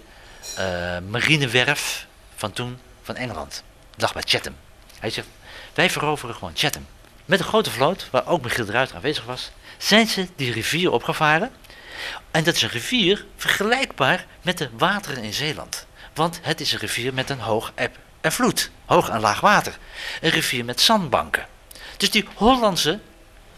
[0.59, 3.63] uh, marinewerf van toen van Engeland.
[3.91, 4.55] Dat lag bij Chatham.
[4.99, 5.27] Hij zegt,
[5.73, 6.85] wij veroveren gewoon Chatham.
[7.25, 10.91] Met een grote vloot, waar ook Michiel de Ruiter aanwezig was, zijn ze die rivier
[10.91, 11.51] opgevaren.
[12.31, 15.85] En dat is een rivier vergelijkbaar met de wateren in Zeeland.
[16.13, 18.71] Want het is een rivier met een hoog eb en vloed.
[18.85, 19.77] Hoog en laag water.
[20.21, 21.45] Een rivier met zandbanken.
[21.99, 22.99] Dus die Hollandse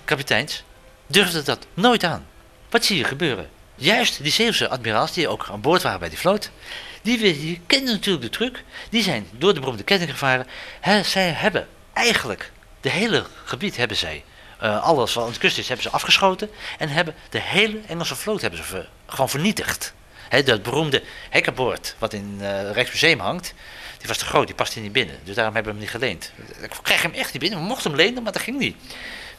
[0.06, 0.64] kapiteins
[1.08, 2.28] durfden dat nooit aan.
[2.70, 3.50] Wat zie je gebeuren?
[3.76, 6.52] Juist die Zeeuwse admiraals die ook aan boord waren bij die vloot,
[7.02, 8.64] die, die kenden natuurlijk de truc.
[8.90, 10.48] Die zijn door de beroemde ketting gevaren.
[11.04, 12.52] Zij hebben eigenlijk
[12.82, 14.24] de hele gebied hebben zij,
[14.64, 16.50] uh, alles wat aan de kust is, hebben ze afgeschoten.
[16.78, 19.94] En hebben de hele Engelse vloot hebben ze gewoon vernietigd.
[20.46, 23.54] Dat beroemde hekkenboord wat in uh, Rijksmuseum hangt,
[23.98, 25.20] die was te groot, die paste niet binnen.
[25.24, 26.32] Dus daarom hebben we hem niet geleend.
[26.62, 27.60] Ik kreeg hem echt niet binnen.
[27.60, 28.76] We mochten hem lenen, maar dat ging niet.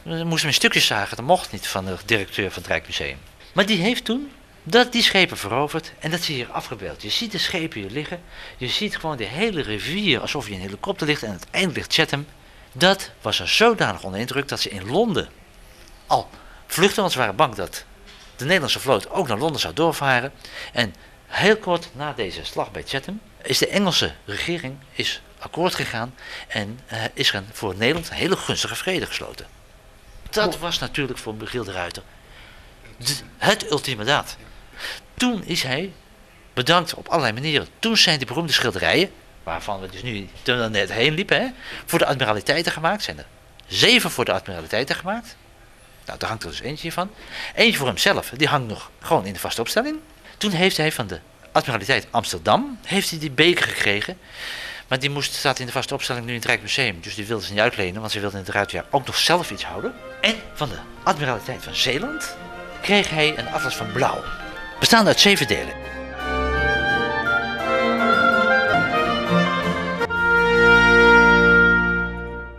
[0.03, 1.15] We moesten hem in stukjes zagen.
[1.15, 3.17] Dat mocht niet van de directeur van het Rijksmuseum.
[3.53, 4.31] Maar die heeft toen
[4.63, 5.93] dat die schepen veroverd.
[5.99, 7.01] En dat zie je hier afgebeeld.
[7.01, 8.21] Je ziet de schepen hier liggen.
[8.57, 11.23] Je ziet gewoon de hele rivier alsof je in een helikopter ligt.
[11.23, 12.25] En het eind ligt Chatham.
[12.71, 15.29] Dat was er zodanig onder indruk dat ze in Londen
[16.07, 16.29] al
[16.67, 17.01] vluchten.
[17.01, 17.85] Want ze waren bang dat
[18.35, 20.31] de Nederlandse vloot ook naar Londen zou doorvaren.
[20.73, 20.95] En
[21.27, 26.15] heel kort na deze slag bij Chatham is de Engelse regering is akkoord gegaan
[26.47, 29.47] en uh, is er voor Nederland een hele gunstige vrede gesloten.
[30.29, 32.03] Dat was natuurlijk voor Michiel de Ruiter
[33.37, 34.37] het ultieme daad.
[35.13, 35.93] Toen is hij
[36.53, 37.67] bedankt op allerlei manieren.
[37.79, 39.11] Toen zijn die beroemde schilderijen,
[39.43, 40.29] waarvan we dus nu
[40.69, 41.47] net heen liepen, hè,
[41.85, 43.03] voor de admiraliteiten gemaakt.
[43.03, 43.25] Zijn er
[43.67, 45.35] zeven voor de admiraliteiten gemaakt.
[46.05, 47.09] Nou, daar hangt er dus eentje van.
[47.55, 49.99] Eentje voor hemzelf, die hangt nog gewoon in de vaste opstelling.
[50.37, 51.19] Toen heeft hij van de
[51.51, 54.17] admiraliteit Amsterdam heeft hij die beker gekregen.
[54.87, 57.01] Maar die moest, staat in de vaste opstelling nu in het Rijksmuseum.
[57.01, 59.51] Dus die wilden ze niet uitlenen, want ze wilden in het ruitjaar ook nog zelf
[59.51, 59.93] iets houden.
[60.21, 62.35] En van de admiraliteit van Zeeland
[62.81, 64.23] kreeg hij een atlas van blauw.
[64.79, 65.73] Bestaande uit zeven delen.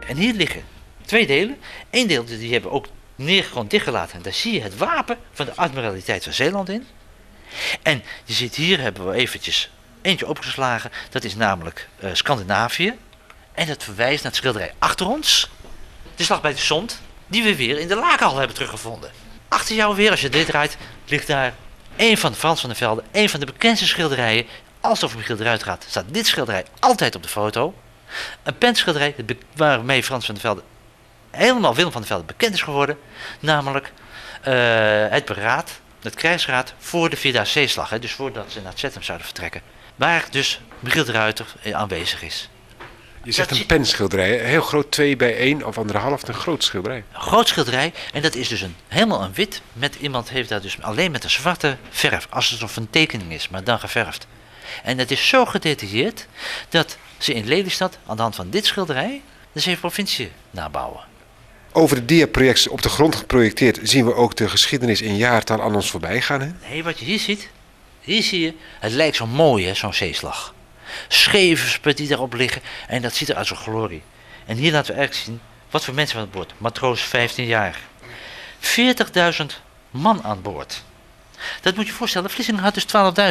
[0.07, 0.65] En hier liggen
[1.05, 1.59] twee delen.
[1.91, 4.17] Eén deel die hebben ook neer gewoon dichtgelaten.
[4.17, 6.87] En daar zie je het wapen van de admiraliteit van Zeeland in.
[7.83, 9.71] En je ziet hier hebben we eventjes
[10.03, 10.91] eentje opgeslagen.
[11.11, 12.95] Dat is namelijk uh, Scandinavië.
[13.53, 15.51] En dat verwijst naar het schilderij achter ons.
[16.15, 17.01] De slag bij de Zond.
[17.27, 19.11] Die we weer in de lakenhal hebben teruggevonden.
[19.49, 21.55] Achter jou weer, als je dit draait, ligt daar
[21.97, 23.03] een van Frans van der Velde.
[23.13, 24.47] Een van de bekendste schilderijen.
[24.81, 27.75] Als het over eruit gaat, staat dit schilderij altijd op de foto.
[28.43, 29.15] Een penschilderij
[29.57, 30.63] waarmee Frans van der Velde
[31.35, 32.99] helemaal Willem van der Velde bekend is geworden.
[33.41, 33.93] Namelijk
[34.49, 34.55] uh,
[35.09, 37.91] het beraad het krijgsraad voor de Vierdaagse Zeeslag.
[37.91, 39.61] Hè, dus voordat ze naar Chatham zouden vertrekken.
[39.95, 42.49] Waar dus Michiel de Ruiter aanwezig is.
[43.23, 47.05] Je zegt Dat een penschilderij, heel groot, 2 bij 1 of anderhalf, een groot schilderij.
[47.13, 47.93] Een groot schilderij.
[48.13, 49.61] En dat is dus een, helemaal een wit.
[49.73, 52.27] Met iemand heeft dat dus alleen met een zwarte verf.
[52.31, 54.27] Alsof het een tekening is, maar dan geverfd.
[54.83, 56.27] En het is zo gedetailleerd
[56.69, 61.01] dat ze in Lelystad aan de hand van dit schilderij de zeven provincie nabouwen.
[61.77, 65.75] Over de diaprojectie op de grond geprojecteerd zien we ook de geschiedenis in jaartal aan
[65.75, 66.41] ons voorbij gaan.
[66.41, 66.51] Hè?
[66.69, 67.49] Nee, wat je hier ziet,
[68.01, 70.55] hier zie je, het lijkt zo mooi hè, zo'n zeeslag.
[71.09, 74.03] Schevers die daarop liggen en dat ziet er uit zo'n glorie.
[74.47, 76.53] En hier laten we eigenlijk zien wat voor mensen aan boord.
[76.59, 77.79] Matroos 15 jaar.
[78.61, 79.45] 40.000
[79.91, 80.83] man aan boord.
[81.61, 82.87] Dat moet je voorstellen, Vlissingen had dus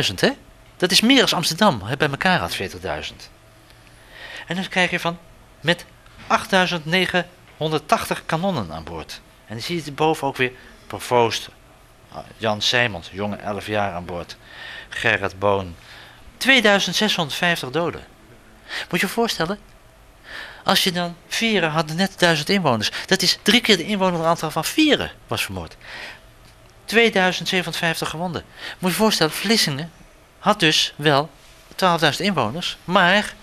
[0.10, 0.30] 12.000 hè.
[0.78, 2.60] Dat is meer dan Amsterdam hè, bij elkaar had 40.000.
[4.48, 5.18] En dan krijg je van
[5.62, 5.86] met
[7.54, 9.22] 8.980 kanonnen aan boord.
[9.46, 10.52] En dan zie je boven ook weer
[10.88, 11.50] Provoost,
[12.38, 14.38] Jan Sijmons, jonge 11 jaar aan boord.
[14.90, 15.76] Gerrit Boon.
[16.38, 18.04] 2650 doden.
[18.90, 19.60] Moet je je voorstellen?
[20.64, 22.92] Als je dan Vieren had net 1000 inwoners.
[23.06, 25.76] Dat is drie keer de inwoneraantal van Vieren was vermoord.
[26.86, 28.44] 2750 gewonden.
[28.54, 29.92] Moet je je voorstellen, Vlissingen
[30.40, 31.30] had dus wel
[31.70, 32.78] 12.000 inwoners.
[32.84, 33.34] Maar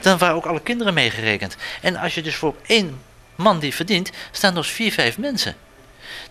[0.00, 1.56] dan waren ook alle kinderen meegerekend.
[1.80, 3.02] En als je dus voor één
[3.38, 5.56] man die verdient, staan dus vier, vijf mensen.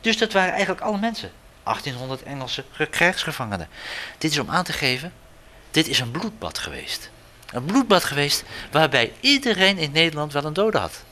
[0.01, 1.31] Dus dat waren eigenlijk alle mensen.
[1.63, 3.67] 1800 Engelse ge- krijgsgevangenen.
[4.17, 5.13] Dit is om aan te geven,
[5.71, 7.09] dit is een bloedbad geweest.
[7.51, 11.03] Een bloedbad geweest waarbij iedereen in Nederland wel een dode had.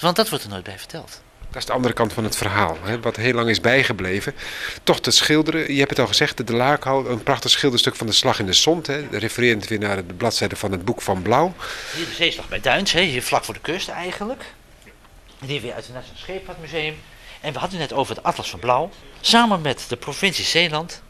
[0.00, 1.22] Want dat wordt er nooit bij verteld.
[1.50, 3.00] Dat is de andere kant van het verhaal, hè?
[3.00, 4.34] wat heel lang is bijgebleven.
[4.82, 8.12] Toch te schilderen, je hebt het al gezegd, de Laakhouw, een prachtig schilderstuk van de
[8.12, 8.86] Slag in de Zond.
[8.86, 9.06] Hè?
[9.10, 11.54] Refererend weer naar de bladzijde van het boek van Blauw.
[11.96, 14.44] Hier de zeeslag bij Duins, hè, hier vlak voor de kust eigenlijk.
[15.46, 16.96] Die weer uit het Nationaal Scheepvaartmuseum.
[17.40, 18.90] En we hadden het net over het Atlas van Blauw.
[19.20, 21.02] Samen met de provincie Zeeland.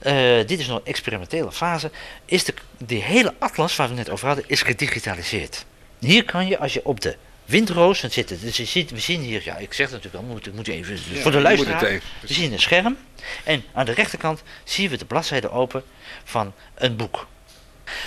[0.00, 0.14] eh,
[0.46, 1.90] dit is nog een experimentele fase.
[2.24, 5.64] Is de, die hele atlas waar we het net over hadden, is gedigitaliseerd.
[5.98, 8.40] Hier kan je, als je op de windroos het zitten.
[8.40, 10.68] Dus je ziet, we zien hier, ja, ik zeg het natuurlijk al, moet, ik moet
[10.68, 10.98] even.
[10.98, 11.84] voor de luisteraar.
[11.84, 12.08] even.
[12.20, 12.96] We zien een scherm.
[13.44, 15.82] En aan de rechterkant zien we de bladzijde open
[16.24, 17.26] van een boek.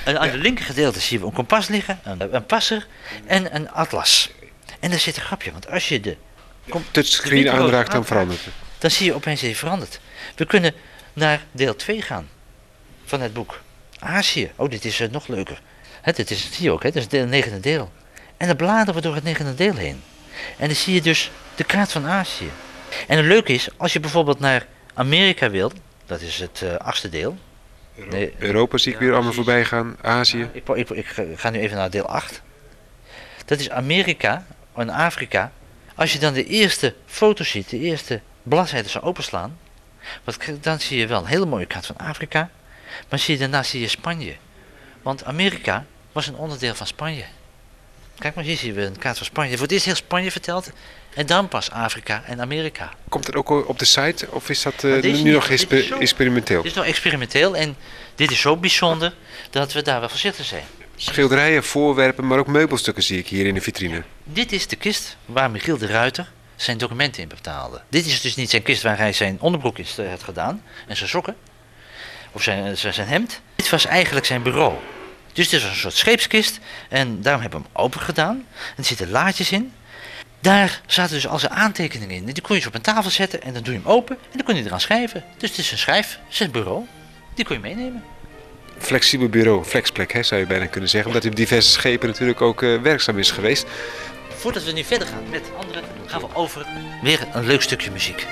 [0.06, 2.88] En aan de linker gedeelte zien we een kompas liggen, een, een passer
[3.26, 4.32] en een atlas.
[4.80, 6.18] En daar zit een grapje, want als je de,
[6.70, 8.54] kom- Touchscreen de aanraakt, dan verandert het.
[8.78, 10.00] dan zie je opeens dat hij verandert.
[10.36, 10.74] We kunnen
[11.14, 12.30] naar deel 2 gaan
[13.06, 13.62] van het boek.
[14.00, 14.52] Azië.
[14.56, 15.62] Oh, dit is eh, nog leuker.
[16.02, 16.92] Hè, dit is, zie je ook, hè?
[16.92, 17.92] dat is het negende deel.
[18.38, 20.02] En dan bladeren we door het negende deel heen.
[20.58, 22.50] En dan zie je dus de kaart van Azië.
[23.08, 25.72] En het leuke is, als je bijvoorbeeld naar Amerika wil,
[26.06, 27.38] dat is het eh, achtste deel.
[28.10, 29.46] Nee, Europa zie ik Ja, weer allemaal precies.
[29.52, 30.50] voorbij gaan, Azië.
[30.54, 32.42] ik, ik, ik ga- ik ga nu even naar deel 8.
[33.46, 34.46] Dat is Amerika
[34.82, 35.52] en Afrika.
[35.96, 39.58] Als je dan de eerste foto ziet, de eerste bladzijde zou openslaan,
[40.24, 42.50] wat, dan zie je wel een hele mooie kaart van Afrika.
[43.10, 44.36] Maar zie je, daarna zie je Spanje.
[45.02, 47.24] Want Amerika was een onderdeel van Spanje.
[48.20, 49.52] Kijk maar, hier zien we een kaart van Spanje.
[49.52, 50.72] Er wordt eerst heel Spanje verteld
[51.16, 52.92] en dan pas Afrika en Amerika.
[53.10, 55.98] Komt het ook op de site of is dat eh, nu niet, nog is zo-
[55.98, 56.62] experimenteel?
[56.62, 57.76] Dit is nog experimenteel en
[58.16, 59.14] dit is zo bijzonder
[59.50, 60.64] dat we daar wel voorzichtig zijn.
[60.96, 64.04] Schilderijen, voorwerpen, maar ook meubelstukken zie ik hier in de vitrine.
[64.24, 67.82] Dit is de kist waar Michiel de Ruiter zijn documenten in betaalde.
[67.90, 70.98] Dit is dus niet zijn kist waar hij zijn onderbroek in eh, had gedaan en
[70.98, 71.36] zijn sokken.
[72.32, 73.42] Of zijn, zijn, zijn hemd.
[73.56, 74.74] Dit was eigenlijk zijn bureau.
[75.34, 78.46] Dus dit was een soort scheepskist en daarom hebben we hem open gedaan.
[78.56, 79.74] En er zitten laadjes in.
[80.40, 82.26] Daar zaten dus al zijn aantekeningen in.
[82.26, 84.38] Die kon je dus op een tafel zetten en dan doe je hem open en
[84.38, 85.24] dan kon je eraan schrijven.
[85.38, 86.86] Dus het is een schrijf, zijn bureau.
[87.34, 88.04] Die kon je meenemen.
[88.78, 91.08] Flexibel bureau, flexplek hè, zou je bijna kunnen zeggen.
[91.08, 93.66] Omdat hij op diverse schepen natuurlijk ook eh, werkzaam is geweest.
[94.36, 96.66] Voordat we nu verder gaan met anderen, gaan we over
[97.02, 98.28] weer een leuk stukje muziek.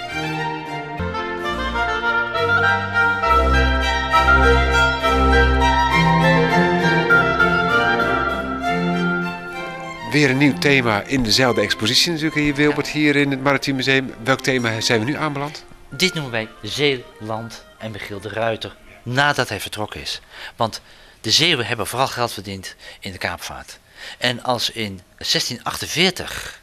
[10.11, 14.13] Weer een nieuw thema in dezelfde expositie natuurlijk hier Wilbert, hier in het Maritiem Museum.
[14.23, 15.65] Welk thema zijn we nu aanbeland?
[15.89, 20.19] Dit noemen wij Zeeland en Michiel de Ruiter nadat hij vertrokken is.
[20.55, 20.81] Want
[21.21, 23.79] de Zeeuwen hebben vooral geld verdiend in de kaapvaart.
[24.17, 26.61] En als in 1648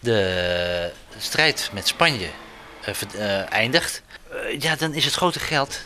[0.00, 2.28] de strijd met Spanje
[2.84, 5.80] eh, eh, eindigt, eh, ja, dan is het grote geld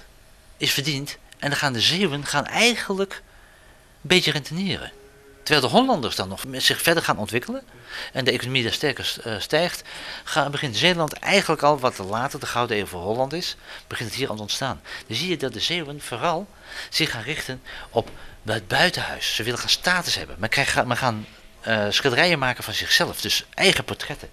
[0.57, 1.16] is verdiend.
[1.38, 4.92] En dan gaan de Zeeuwen gaan eigenlijk een beetje rentenieren.
[5.42, 7.62] Terwijl de Hollanders dan nog zich verder gaan ontwikkelen
[8.12, 9.82] en de economie daar sterker eh, stijgt,
[10.24, 14.18] ga- begint Zeeland eigenlijk al wat later, de Gouden Eeuw voor Holland is, begint het
[14.18, 14.80] hier aan te ontstaan.
[15.07, 16.47] Dan zie je dat de Zeeuwen vooral
[16.90, 18.11] zich gaan richten op
[18.45, 19.34] het buitenhuis.
[19.34, 20.36] Ze willen gaan status hebben.
[20.38, 21.26] Men, krijgt, men gaan
[21.61, 24.28] eh, schilderijen maken van zichzelf, dus eigen portretten.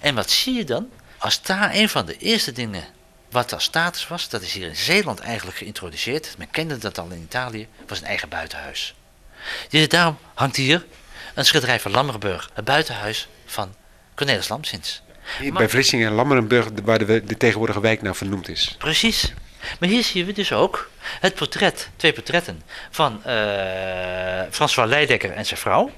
[0.00, 0.88] En wat zie je dan?
[1.18, 2.84] Als daar een van de eerste dingen
[3.30, 6.34] wat als status was, dat is hier in Zeeland eigenlijk geïntroduceerd.
[6.38, 8.94] Men kende dat al in Italië, was een eigen buitenhuis.
[9.68, 10.86] Dus daarom hangt hier
[11.34, 13.74] een schilderij van Lammerburg, het buitenhuis van
[14.14, 15.02] Cornelis Lamsins.
[15.38, 18.74] Hier bij Vlissingen en Lammerenburg, waar de, de tegenwoordige wijk naar vernoemd is.
[18.78, 19.32] Precies.
[19.78, 25.46] Maar hier zien we dus ook het portret, twee portretten, van eh François Leidekker en
[25.46, 25.90] zijn vrouw.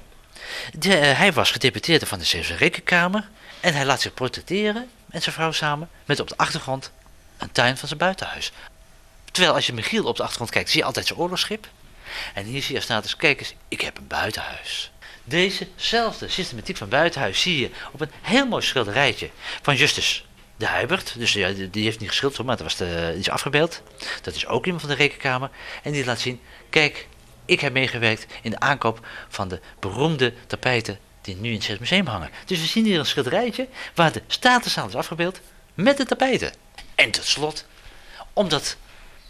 [0.73, 3.29] De, eh, hij was gedeputeerde van de Zeeuwse Rekenkamer
[3.59, 6.91] en hij laat zich portretteren met zijn vrouw samen, met op de achtergrond
[7.37, 8.51] een tuin van zijn buitenhuis.
[9.31, 11.67] Terwijl als je Michiel op de achtergrond kijkt, zie je altijd zijn oorlogsschip.
[12.33, 14.91] En hier zie je staat dus, kijk eens, ik heb een buitenhuis.
[15.27, 19.29] Dezezelfde systematiek van buitenhuis zie je op een heel mooi schilderijtje
[19.61, 20.25] van Justus
[20.57, 21.13] de Huibert.
[21.17, 23.81] Dus ja, die heeft niet geschilderd, maar dat was de, is afgebeeld.
[24.21, 25.49] Dat is ook iemand van de rekenkamer.
[25.83, 27.07] En die laat zien, kijk,
[27.45, 31.77] ik heb meegewerkt in de aankoop van de beroemde tapijten die nu in het Zes
[31.77, 32.29] Museum hangen.
[32.45, 35.41] Dus we zien hier een schilderijtje waar de Statenzaal is afgebeeld
[35.73, 36.53] met de tapijten.
[36.95, 37.65] En tot slot,
[38.33, 38.77] omdat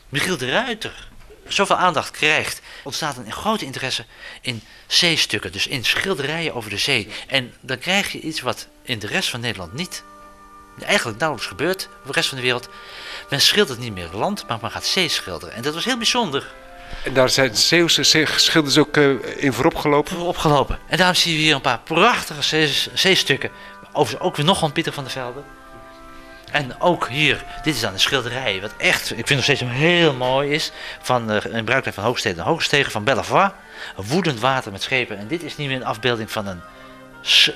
[0.10, 1.10] Michiel de Ruiter
[1.48, 4.06] zoveel aandacht krijgt, ontstaat een grote interesse
[4.42, 7.08] in zeestukken, dus in schilderijen over de zee.
[7.28, 10.04] En dan krijg je iets wat in de rest van Nederland niet,
[10.86, 12.70] eigenlijk nauwelijks gebeurt, op de rest van de wereld.
[13.30, 15.56] Men schildert niet meer land, maar men gaat zee schilderen.
[15.56, 16.54] En dat was heel bijzonder
[17.04, 19.10] En daar zijn Zeeuwse zee- schilders ook eh,
[19.44, 20.18] in voorop gelopen.
[20.18, 20.80] opgelopen.
[20.88, 23.52] En daarom zie je hier een paar prachtige zee- zeestukken.
[23.94, 25.42] Overigens ook weer nog van Pieter van der Velde.
[26.52, 30.14] En ook hier, dit is dan een schilderij, wat echt, ik vind nog steeds heel
[30.14, 30.72] mooi is,
[31.02, 33.52] van uh, een bruikleen van Hoogsteden en Hoogstegen van Bellavois.
[33.98, 35.18] Een woedend water met schepen.
[35.18, 36.62] En dit is niet meer een afbeelding van een,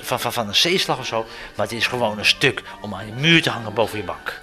[0.02, 1.26] van, van, van een zeeslag of zo,
[1.56, 4.40] maar het is gewoon een stuk om aan je muur te hangen boven je bank.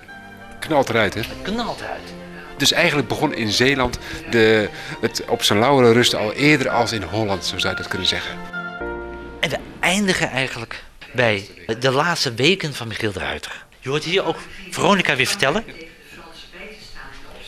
[0.59, 1.19] Knalt eruit, hè?
[1.19, 2.13] Het knalt eruit.
[2.57, 4.69] Dus eigenlijk begon in Zeeland de,
[5.01, 8.07] het op zijn lauwere rusten al eerder als in Holland, zo zou je dat kunnen
[8.07, 8.37] zeggen.
[9.39, 10.83] En we eindigen eigenlijk
[11.13, 13.65] bij de laatste weken van Michiel de Ruiter.
[13.89, 14.37] Je hoort hier ook
[14.69, 15.65] Veronica weer vertellen.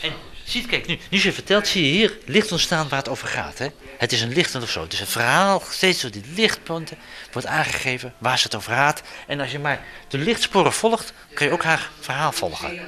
[0.00, 0.12] En
[0.44, 3.58] ziet, kijk, nu, nu ze vertelt, zie je hier licht ontstaan waar het over gaat.
[3.58, 3.66] Hè?
[3.98, 4.86] Het is een lichtend of zo.
[4.86, 6.98] Dus het verhaal, steeds door die lichtpunten,
[7.32, 9.02] wordt aangegeven waar ze het over gaat.
[9.26, 12.80] En als je maar de lichtsporen volgt, kun je ook haar verhaal volgen.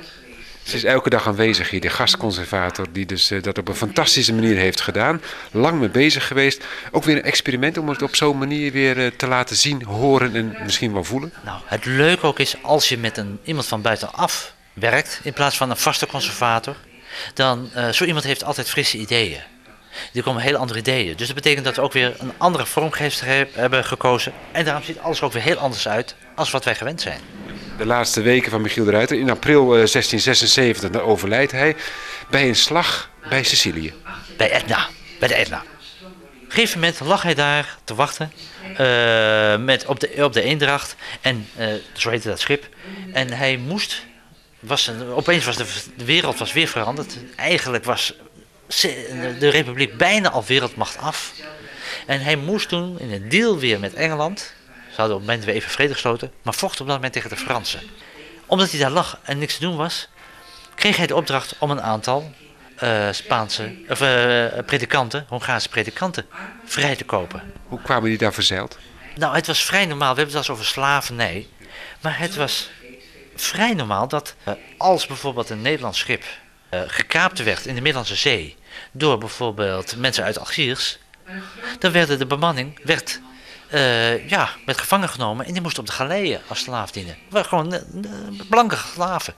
[0.64, 4.32] Ze is elke dag aanwezig hier, de gastconservator, die dus eh, dat op een fantastische
[4.34, 5.22] manier heeft gedaan.
[5.50, 6.64] Lang mee bezig geweest.
[6.90, 10.34] Ook weer een experiment om het op zo'n manier weer eh, te laten zien, horen
[10.36, 11.32] en misschien wel voelen.
[11.44, 15.56] Nou, het leuke ook is als je met een, iemand van buitenaf werkt, in plaats
[15.56, 16.76] van een vaste conservator,
[17.34, 19.40] dan eh, zo iemand heeft altijd frisse ideeën.
[20.14, 21.16] Er komen hele andere ideeën.
[21.16, 24.32] Dus dat betekent dat we ook weer een andere vormgever he- hebben gekozen.
[24.52, 27.20] En daarom ziet alles ook weer heel anders uit als wat wij gewend zijn.
[27.78, 29.18] De laatste weken van Michiel de Ruiter.
[29.18, 31.76] In april eh, 1676 dan overlijdt hij
[32.30, 33.92] bij een slag bij Sicilië.
[34.36, 34.88] Bij Etna.
[35.18, 35.62] Bij de Etna.
[36.02, 38.32] Op een gegeven moment lag hij daar te wachten
[38.76, 40.96] eh, met, op, de, op de Eendracht.
[41.20, 42.68] En eh, zo heette dat schip.
[43.12, 44.06] En hij moest.
[44.60, 45.66] Was een, opeens was de,
[45.96, 47.16] de wereld was weer veranderd.
[47.36, 48.14] Eigenlijk was
[49.38, 51.32] de republiek bijna al wereldmacht af.
[52.06, 54.54] En hij moest toen in een deal weer met Engeland.
[54.94, 56.32] Ze hadden op het moment weer even vrede gesloten.
[56.42, 57.80] Maar vocht op dat moment tegen de Fransen.
[58.46, 60.08] Omdat hij daar lag en niks te doen was.
[60.74, 62.32] Kreeg hij de opdracht om een aantal
[62.76, 66.26] eh, Spaanse of, eh, predikanten, Hongaarse predikanten,
[66.64, 67.52] vrij te kopen.
[67.68, 68.78] Hoe kwamen die daar verzeild?
[69.16, 70.14] Nou, het was vrij normaal.
[70.14, 71.46] We hebben het eens over slavernij.
[72.00, 72.70] Maar het was
[73.34, 76.24] vrij normaal dat eh, als bijvoorbeeld een Nederlands schip
[76.86, 78.56] gekaapt werd in de Middellandse Zee
[78.92, 80.98] door bijvoorbeeld mensen uit Algiers,
[81.78, 83.20] dan werd de bemanning werd,
[83.68, 87.16] eh, ja, werd gevangen genomen en die moest op de galeien als slaaf dienen.
[87.32, 89.34] Gewoon eh, eh, blanke slaven.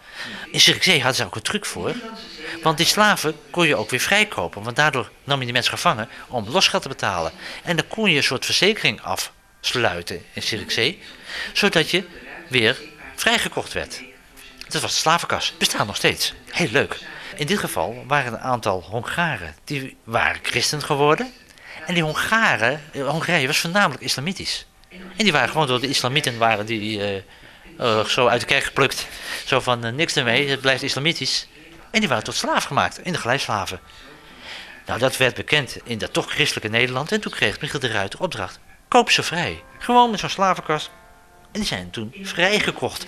[0.50, 1.94] In Zierikzee hadden ze ook een truc voor.
[2.62, 4.62] Want die slaven kon je ook weer vrijkopen.
[4.62, 7.32] Want daardoor nam je die mensen gevangen om losgeld te betalen.
[7.62, 11.02] En dan kon je een soort verzekering afsluiten in Zierikzee.
[11.52, 12.04] Zodat je
[12.48, 12.76] weer
[13.14, 14.02] vrijgekocht werd.
[14.68, 15.52] Dat was de slavenkas.
[15.58, 16.34] Bestaat nog steeds.
[16.50, 16.98] Heel leuk.
[17.36, 19.54] In dit geval waren een aantal Hongaren.
[19.64, 21.32] Die waren christen geworden.
[21.86, 24.66] En die Hongaren, eh, Hongarije was voornamelijk islamitisch.
[24.90, 27.22] En die waren gewoon door de islamieten waren die eh,
[27.78, 29.06] eh, zo uit de kerk geplukt.
[29.44, 31.48] Zo van eh, niks ermee, het blijft islamitisch.
[31.90, 33.80] En die waren tot slaaf gemaakt, in de gelijkslaven.
[34.86, 37.12] Nou, dat werd bekend in dat toch christelijke Nederland.
[37.12, 38.58] En toen kreeg Michiel de Ruiter opdracht.
[38.88, 39.62] Koop ze vrij.
[39.78, 40.90] Gewoon met zo'n slavenkast.
[41.52, 43.06] En die zijn toen vrijgekocht.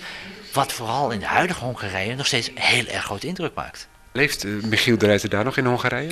[0.52, 3.87] Wat vooral in de huidige Hongarije nog steeds heel erg grote indruk maakt.
[4.12, 6.10] Leeft eh, Michiel de Ruiter daar nog in Hongarije?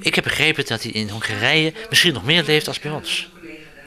[0.00, 3.30] Ik heb begrepen dat hij in Hongarije misschien nog meer leeft als bij ons.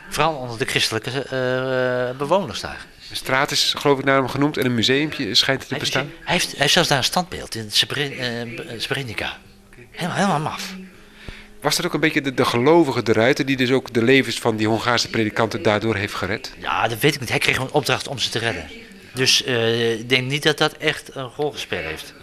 [0.09, 2.85] Vooral onder de christelijke eh, bewoners daar.
[3.09, 5.91] De straat is geloof ik naar hem genoemd en een museumpje schijnt te Hij heeft,
[5.91, 6.11] bestaan.
[6.23, 9.37] hij, heeft, hij heeft zelfs daar een standbeeld in Srebren- eh, Srebrenica.
[9.91, 10.73] Helemaal, helemaal maf.
[11.61, 14.39] Was dat ook een beetje de, de gelovige de Ruiter die dus ook de levens
[14.39, 16.51] van die Hongaarse predikanten daardoor heeft gered?
[16.59, 17.29] Ja, dat weet ik niet.
[17.29, 18.69] Hij kreeg een opdracht om ze te redden.
[19.13, 22.13] Dus eh, ik denk niet dat dat echt een rol gespeeld heeft.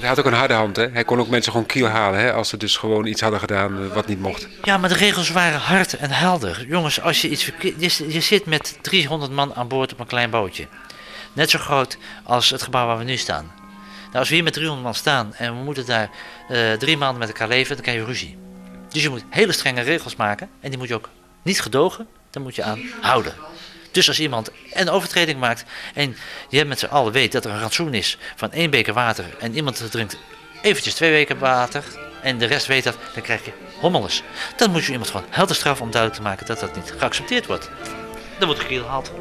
[0.00, 0.88] Hij had ook een harde hand, hè?
[0.88, 2.32] Hij kon ook mensen gewoon kiel halen, hè?
[2.32, 4.48] Als ze dus gewoon iets hadden gedaan eh, wat niet mocht.
[4.62, 6.66] Ja, maar de regels waren hard en helder.
[6.68, 7.80] Jongens, als je iets verkeerd...
[8.12, 10.66] Je, zit met 300 man aan boord op een klein bootje.
[11.32, 13.52] Net zo groot als het gebouw waar we nu staan.
[14.06, 16.10] Nou, als we hier met 300 man staan en we moeten daar
[16.48, 18.38] eh, drie maanden met elkaar leven, dan krijg je ruzie.
[18.88, 21.08] Dus je moet hele strenge regels maken en die moet je ook
[21.42, 23.34] niet gedogen, daar moet je aan houden.
[23.96, 26.16] Dus als iemand een overtreding maakt en
[26.48, 29.54] je met z'n allen weet dat er een rantsoen is van één beker water en
[29.54, 30.16] iemand drinkt
[30.62, 31.84] eventjes twee weken water
[32.22, 34.22] en de rest weet dat, dan krijg je hommeles.
[34.56, 37.46] Dan moet je iemand gewoon helder straffen om duidelijk te maken dat dat niet geaccepteerd
[37.46, 37.70] wordt.
[38.38, 39.12] Dan wordt gekiel gehaald.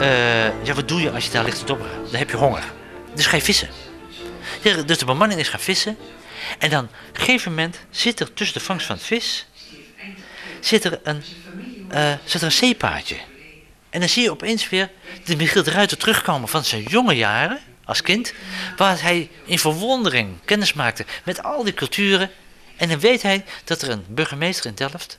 [0.00, 1.92] Uh, ja, wat doe je als je daar ligt te dobberen?
[2.04, 2.64] Dan heb je honger.
[3.14, 3.68] Dus ga je vissen.
[4.62, 5.96] Ja, dus de bemanning is gaan vissen.
[6.58, 9.46] En dan, op een gegeven moment, zit er tussen de vangst van het vis...
[10.60, 11.22] zit er een,
[11.92, 13.16] uh, zit er een zeepaardje.
[13.90, 14.90] En dan zie je opeens weer
[15.24, 18.32] de Michiel de Ruiter terugkomen van zijn jonge jaren als kind.
[18.76, 22.30] Waar hij in verwondering kennis maakte met al die culturen.
[22.76, 25.18] En dan weet hij dat er een burgemeester in Delft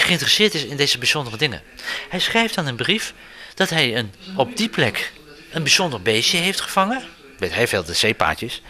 [0.00, 1.62] geïnteresseerd is in deze bijzondere dingen.
[2.08, 3.14] Hij schrijft dan een brief
[3.54, 5.12] dat hij een, op die plek
[5.50, 7.02] een bijzonder beestje heeft gevangen.
[7.38, 8.62] Weet hij veel de zeepaadjes.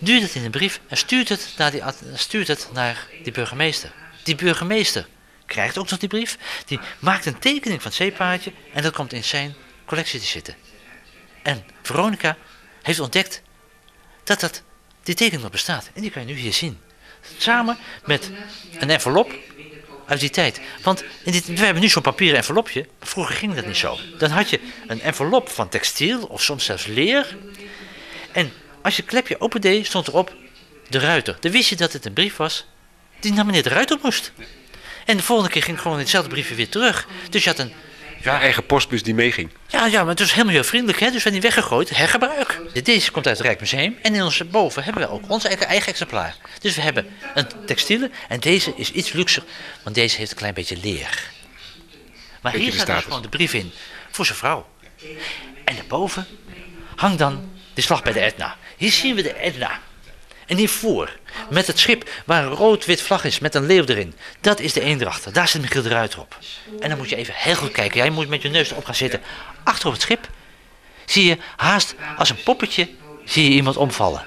[0.00, 1.82] Duurt het in een brief en stuurt het, naar die,
[2.14, 3.92] stuurt het naar die burgemeester.
[4.22, 5.06] Die burgemeester
[5.46, 6.38] krijgt ook nog die brief.
[6.66, 10.54] Die maakt een tekening van het zeepaadje en dat komt in zijn collectie te zitten.
[11.42, 12.36] En Veronica
[12.82, 13.42] heeft ontdekt
[14.24, 14.62] dat dat,
[15.02, 15.90] die tekening nog bestaat.
[15.94, 16.80] En die kan je nu hier zien.
[17.38, 18.30] Samen met
[18.78, 19.32] een envelop
[20.06, 20.60] uit die tijd.
[20.82, 22.86] Want in dit, we hebben nu zo'n papieren envelopje.
[23.00, 23.98] Vroeger ging dat niet zo.
[24.18, 27.36] Dan had je een envelop van textiel of soms zelfs leer.
[28.32, 28.52] En
[28.84, 30.34] als je het klepje opendeed, stond erop
[30.88, 31.36] de ruiter.
[31.40, 32.66] Dan wist je dat het een brief was
[33.20, 34.32] die naar meneer de ruiter moest.
[35.04, 37.06] En de volgende keer ging gewoon hetzelfde briefje weer terug.
[37.30, 37.72] Dus je had een
[38.22, 38.40] ja.
[38.40, 39.50] eigen postbus die meeging.
[39.66, 41.10] Ja, ja, maar het was helemaal heel vriendelijk, hè?
[41.10, 41.96] dus we hebben niet weggegooid.
[41.96, 42.60] Hergebruik.
[42.82, 45.88] Deze komt uit het Rijksmuseum en in ons boven hebben we ook ons eigen, eigen
[45.88, 46.36] exemplaar.
[46.60, 49.42] Dus we hebben een textiele en deze is iets luxer,
[49.82, 51.30] want deze heeft een klein beetje leer.
[52.42, 53.72] Maar hier staat dus gewoon de brief in
[54.10, 54.66] voor zijn vrouw.
[55.64, 56.26] En daarboven
[56.96, 58.56] hangt dan de slag bij de Etna.
[58.76, 59.80] Hier zien we de Etna.
[60.46, 61.16] En hiervoor,
[61.50, 64.14] met het schip waar een rood-wit vlag is met een leeuw erin.
[64.40, 65.32] Dat is de Eendrachter.
[65.32, 66.38] Daar zit Michiel de Ruiter op.
[66.80, 67.96] En dan moet je even heel goed kijken.
[67.96, 69.20] Jij moet met je neus erop gaan zitten.
[69.64, 70.28] Achter op het schip
[71.04, 72.88] zie je haast als een poppetje
[73.24, 74.24] zie je iemand omvallen.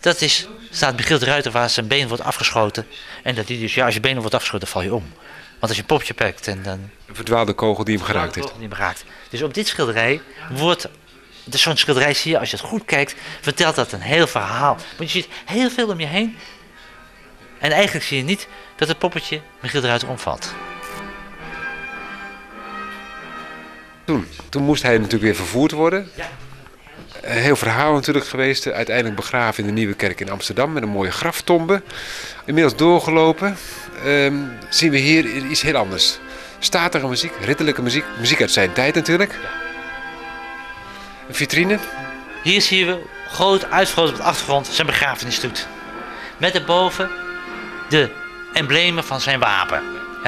[0.00, 2.86] Dat is, staat Michiel de Ruiter waar zijn been wordt afgeschoten.
[3.22, 5.12] En dat die dus, ja, als je benen wordt afgeschoten, dan val je om.
[5.48, 6.90] Want als je een popje pakt en dan...
[7.06, 8.52] Een verdwaalde kogel die hem geraakt heeft.
[8.58, 9.04] Die hem raakt.
[9.30, 10.20] Dus op dit schilderij
[10.50, 10.88] wordt
[11.44, 14.76] dus zo'n schilderij zie je, als je het goed kijkt, vertelt dat een heel verhaal.
[14.96, 16.36] Want je ziet heel veel om je heen.
[17.58, 20.54] En eigenlijk zie je niet dat het poppetje Michiel eruit omvalt.
[24.04, 26.10] Toen, toen moest hij natuurlijk weer vervoerd worden.
[26.14, 26.28] Ja.
[27.20, 28.66] Een heel verhaal natuurlijk geweest.
[28.66, 31.82] Uiteindelijk begraven in de Nieuwe Kerk in Amsterdam met een mooie graftombe.
[32.44, 33.56] Inmiddels doorgelopen.
[34.04, 36.18] Um, zien we hier iets heel anders.
[36.58, 38.04] Statige muziek, ridderlijke muziek.
[38.18, 39.32] Muziek uit zijn tijd natuurlijk.
[39.42, 39.69] Ja.
[41.30, 41.78] Een vitrine.
[42.42, 45.66] Hier zien we groot uitvergroot op de achtergrond zijn begrafenisstoet.
[46.36, 47.10] Met erboven
[47.88, 48.10] de
[48.52, 49.82] emblemen van zijn wapen.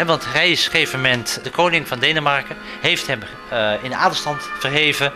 [0.06, 3.20] want hij is op een gegeven moment, de koning van Denemarken, heeft hem
[3.52, 5.12] uh, in adelstand verheven.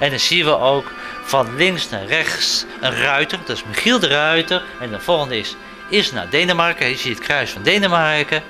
[0.00, 0.92] En dan zien we ook
[1.24, 4.62] van links naar rechts een ruiter, dat is Michiel de Ruiter.
[4.80, 5.56] En de volgende is,
[5.88, 8.42] is naar Denemarken, je het kruis van Denemarken.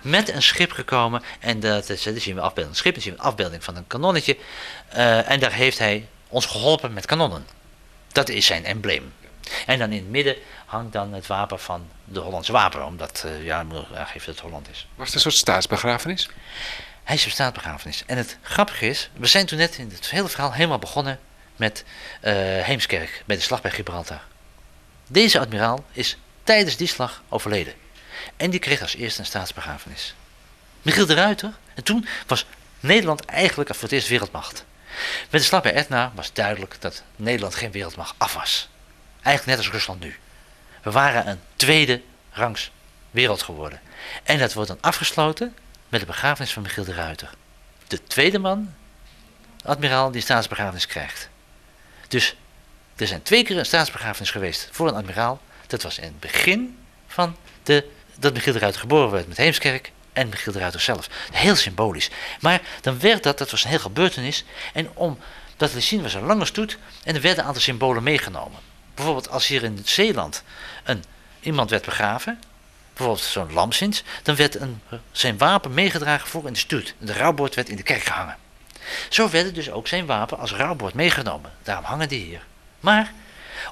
[0.00, 3.12] Met een schip gekomen en dat daar zien we afbeelding van een schip, dan zien
[3.12, 4.36] we een afbeelding van een kanonnetje.
[4.96, 7.46] Uh, en daar heeft hij ons geholpen met kanonnen.
[8.12, 9.12] Dat is zijn embleem.
[9.66, 13.44] En dan in het midden hangt dan het wapen van de Hollandse wapen, omdat uh,
[13.44, 13.64] ja,
[13.94, 14.86] aangeven dat het Holland is.
[14.94, 16.28] Was het een soort staatsbegrafenis?
[17.04, 18.02] Hij is een staatsbegrafenis.
[18.06, 21.18] En het grappige is, we zijn toen net in het hele verhaal helemaal begonnen
[21.56, 21.84] met
[22.22, 24.20] uh, Heemskerk bij de slag bij Gibraltar.
[25.08, 27.74] Deze admiraal is tijdens die slag overleden.
[28.36, 30.14] En die kreeg als eerste een staatsbegrafenis.
[30.82, 31.52] Michiel de Ruiter.
[31.74, 32.46] En toen was
[32.80, 34.64] Nederland eigenlijk voor het eerst wereldmacht.
[35.30, 38.68] Met de slag bij Etna was duidelijk dat Nederland geen wereldmacht af was.
[39.22, 40.16] Eigenlijk net als Rusland nu.
[40.82, 42.70] We waren een tweede rangs
[43.10, 43.80] wereld geworden.
[44.22, 45.56] En dat wordt dan afgesloten
[45.88, 47.30] met de begrafenis van Michiel de Ruiter.
[47.86, 48.74] De tweede man,
[49.64, 51.28] admiraal, die staatsbegrafenis krijgt.
[52.08, 52.36] Dus
[52.96, 55.40] er zijn twee keer een staatsbegrafenis geweest voor een admiraal.
[55.66, 59.92] Dat was in het begin van de, dat Michiel de Ruiter geboren werd met Heemskerk
[60.16, 61.08] en Michiel de Ruiter zelf.
[61.32, 62.10] Heel symbolisch.
[62.40, 64.44] Maar dan werd dat, dat was een heel gebeurtenis.
[64.72, 65.18] En om
[65.56, 68.60] dat te zien was een lange stoet en er werden een aantal symbolen meegenomen.
[68.94, 70.42] Bijvoorbeeld als hier in Zeeland
[70.84, 71.04] een,
[71.40, 72.40] iemand werd begraven,
[72.92, 74.80] bijvoorbeeld zo'n lamsins, dan werd een,
[75.12, 76.94] zijn wapen meegedragen voor in de stoet.
[76.98, 78.36] De rouwbord werd in de kerk gehangen.
[79.08, 81.52] Zo werden dus ook zijn wapen als rouwbord meegenomen.
[81.62, 82.44] Daarom hangen die hier.
[82.80, 83.12] Maar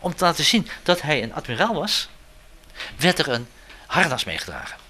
[0.00, 2.08] om te laten zien dat hij een admiraal was,
[2.96, 3.48] werd er een
[3.86, 4.83] harnas meegedragen.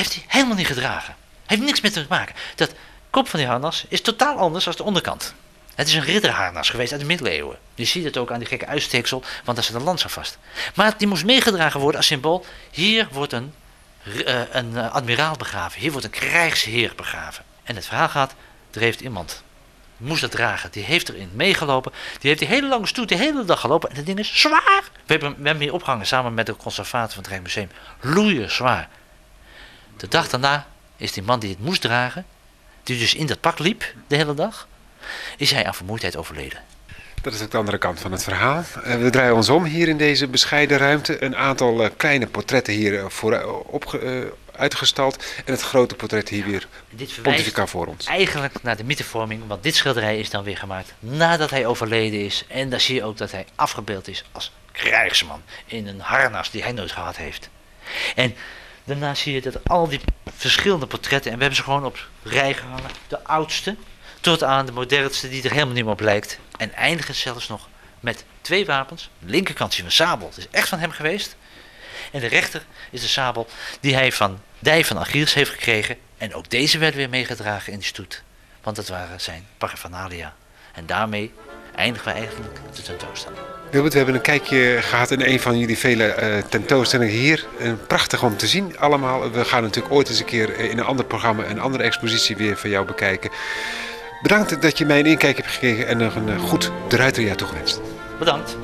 [0.00, 1.14] Heeft hij helemaal niet gedragen.
[1.46, 2.34] Heeft niks met hem te maken.
[2.54, 2.74] Dat
[3.10, 5.34] kop van die harnas is totaal anders dan de onderkant.
[5.74, 7.58] Het is een ridderharnas geweest uit de middeleeuwen.
[7.74, 10.38] Je ziet het ook aan die gekke uitsteeksel, want daar zit een lans aan vast.
[10.74, 12.46] Maar die moest meegedragen worden als symbool.
[12.70, 13.54] Hier wordt een,
[14.04, 15.80] uh, een uh, admiraal begraven.
[15.80, 17.44] Hier wordt een krijgsheer begraven.
[17.62, 18.34] En het verhaal gaat,
[18.70, 19.42] er heeft iemand
[19.96, 20.70] moest dat dragen.
[20.70, 21.92] Die heeft erin meegelopen.
[22.18, 23.88] Die heeft die hele lange stoet de hele dag gelopen.
[23.90, 24.82] En dat ding is zwaar.
[25.06, 27.70] We hebben, we hebben opgehangen samen met de conservator van het Rijksmuseum.
[28.00, 28.88] Loeien zwaar.
[30.00, 32.26] De dag daarna is die man die het moest dragen,
[32.82, 34.68] die dus in dat pak liep de hele dag,
[35.36, 36.58] is hij aan vermoeidheid overleden.
[37.22, 38.64] Dat is ook de andere kant van het verhaal.
[38.86, 41.24] Uh, we draaien ons om hier in deze bescheiden ruimte.
[41.24, 44.00] Een aantal uh, kleine portretten hier voor, uh, op,
[44.52, 45.24] uitgestald.
[45.44, 48.06] En het grote portret hier weer dit pontificaal voor ons.
[48.06, 52.44] Eigenlijk naar de mythevorming, want dit schilderij is dan weer gemaakt nadat hij overleden is.
[52.48, 56.62] En daar zie je ook dat hij afgebeeld is als krijgsman in een harnas die
[56.62, 57.48] hij nooit gehad heeft.
[58.14, 58.34] En
[58.84, 60.00] daarna zie je dat al die
[60.36, 63.76] verschillende portretten, en we hebben ze gewoon op rij gehangen, de oudste
[64.20, 66.38] tot aan de modernste die er helemaal niet meer op lijkt.
[66.56, 67.68] En eindigen zelfs nog
[68.00, 69.10] met twee wapens.
[69.18, 71.36] De linkerkant is een sabel, het is echt van hem geweest.
[72.12, 73.46] En de rechter is de sabel
[73.80, 75.96] die hij van Dij van Achiels heeft gekregen.
[76.18, 78.22] En ook deze werd weer meegedragen in de stoet.
[78.62, 80.34] Want dat waren zijn paraphernalia.
[80.72, 81.32] En daarmee
[81.80, 83.40] eindigen we eigenlijk de tentoonstelling.
[83.70, 87.46] Wilbert, we hebben een kijkje gehad in een van jullie vele uh, tentoonstellingen hier.
[87.86, 89.30] Prachtig om te zien allemaal.
[89.30, 92.56] We gaan natuurlijk ooit eens een keer in een ander programma, een andere expositie weer
[92.56, 93.30] van jou bekijken.
[94.22, 97.80] Bedankt dat je mij een inkijk hebt gekregen en nog een goed druiterjaar toegewenst.
[98.18, 98.56] Bedankt.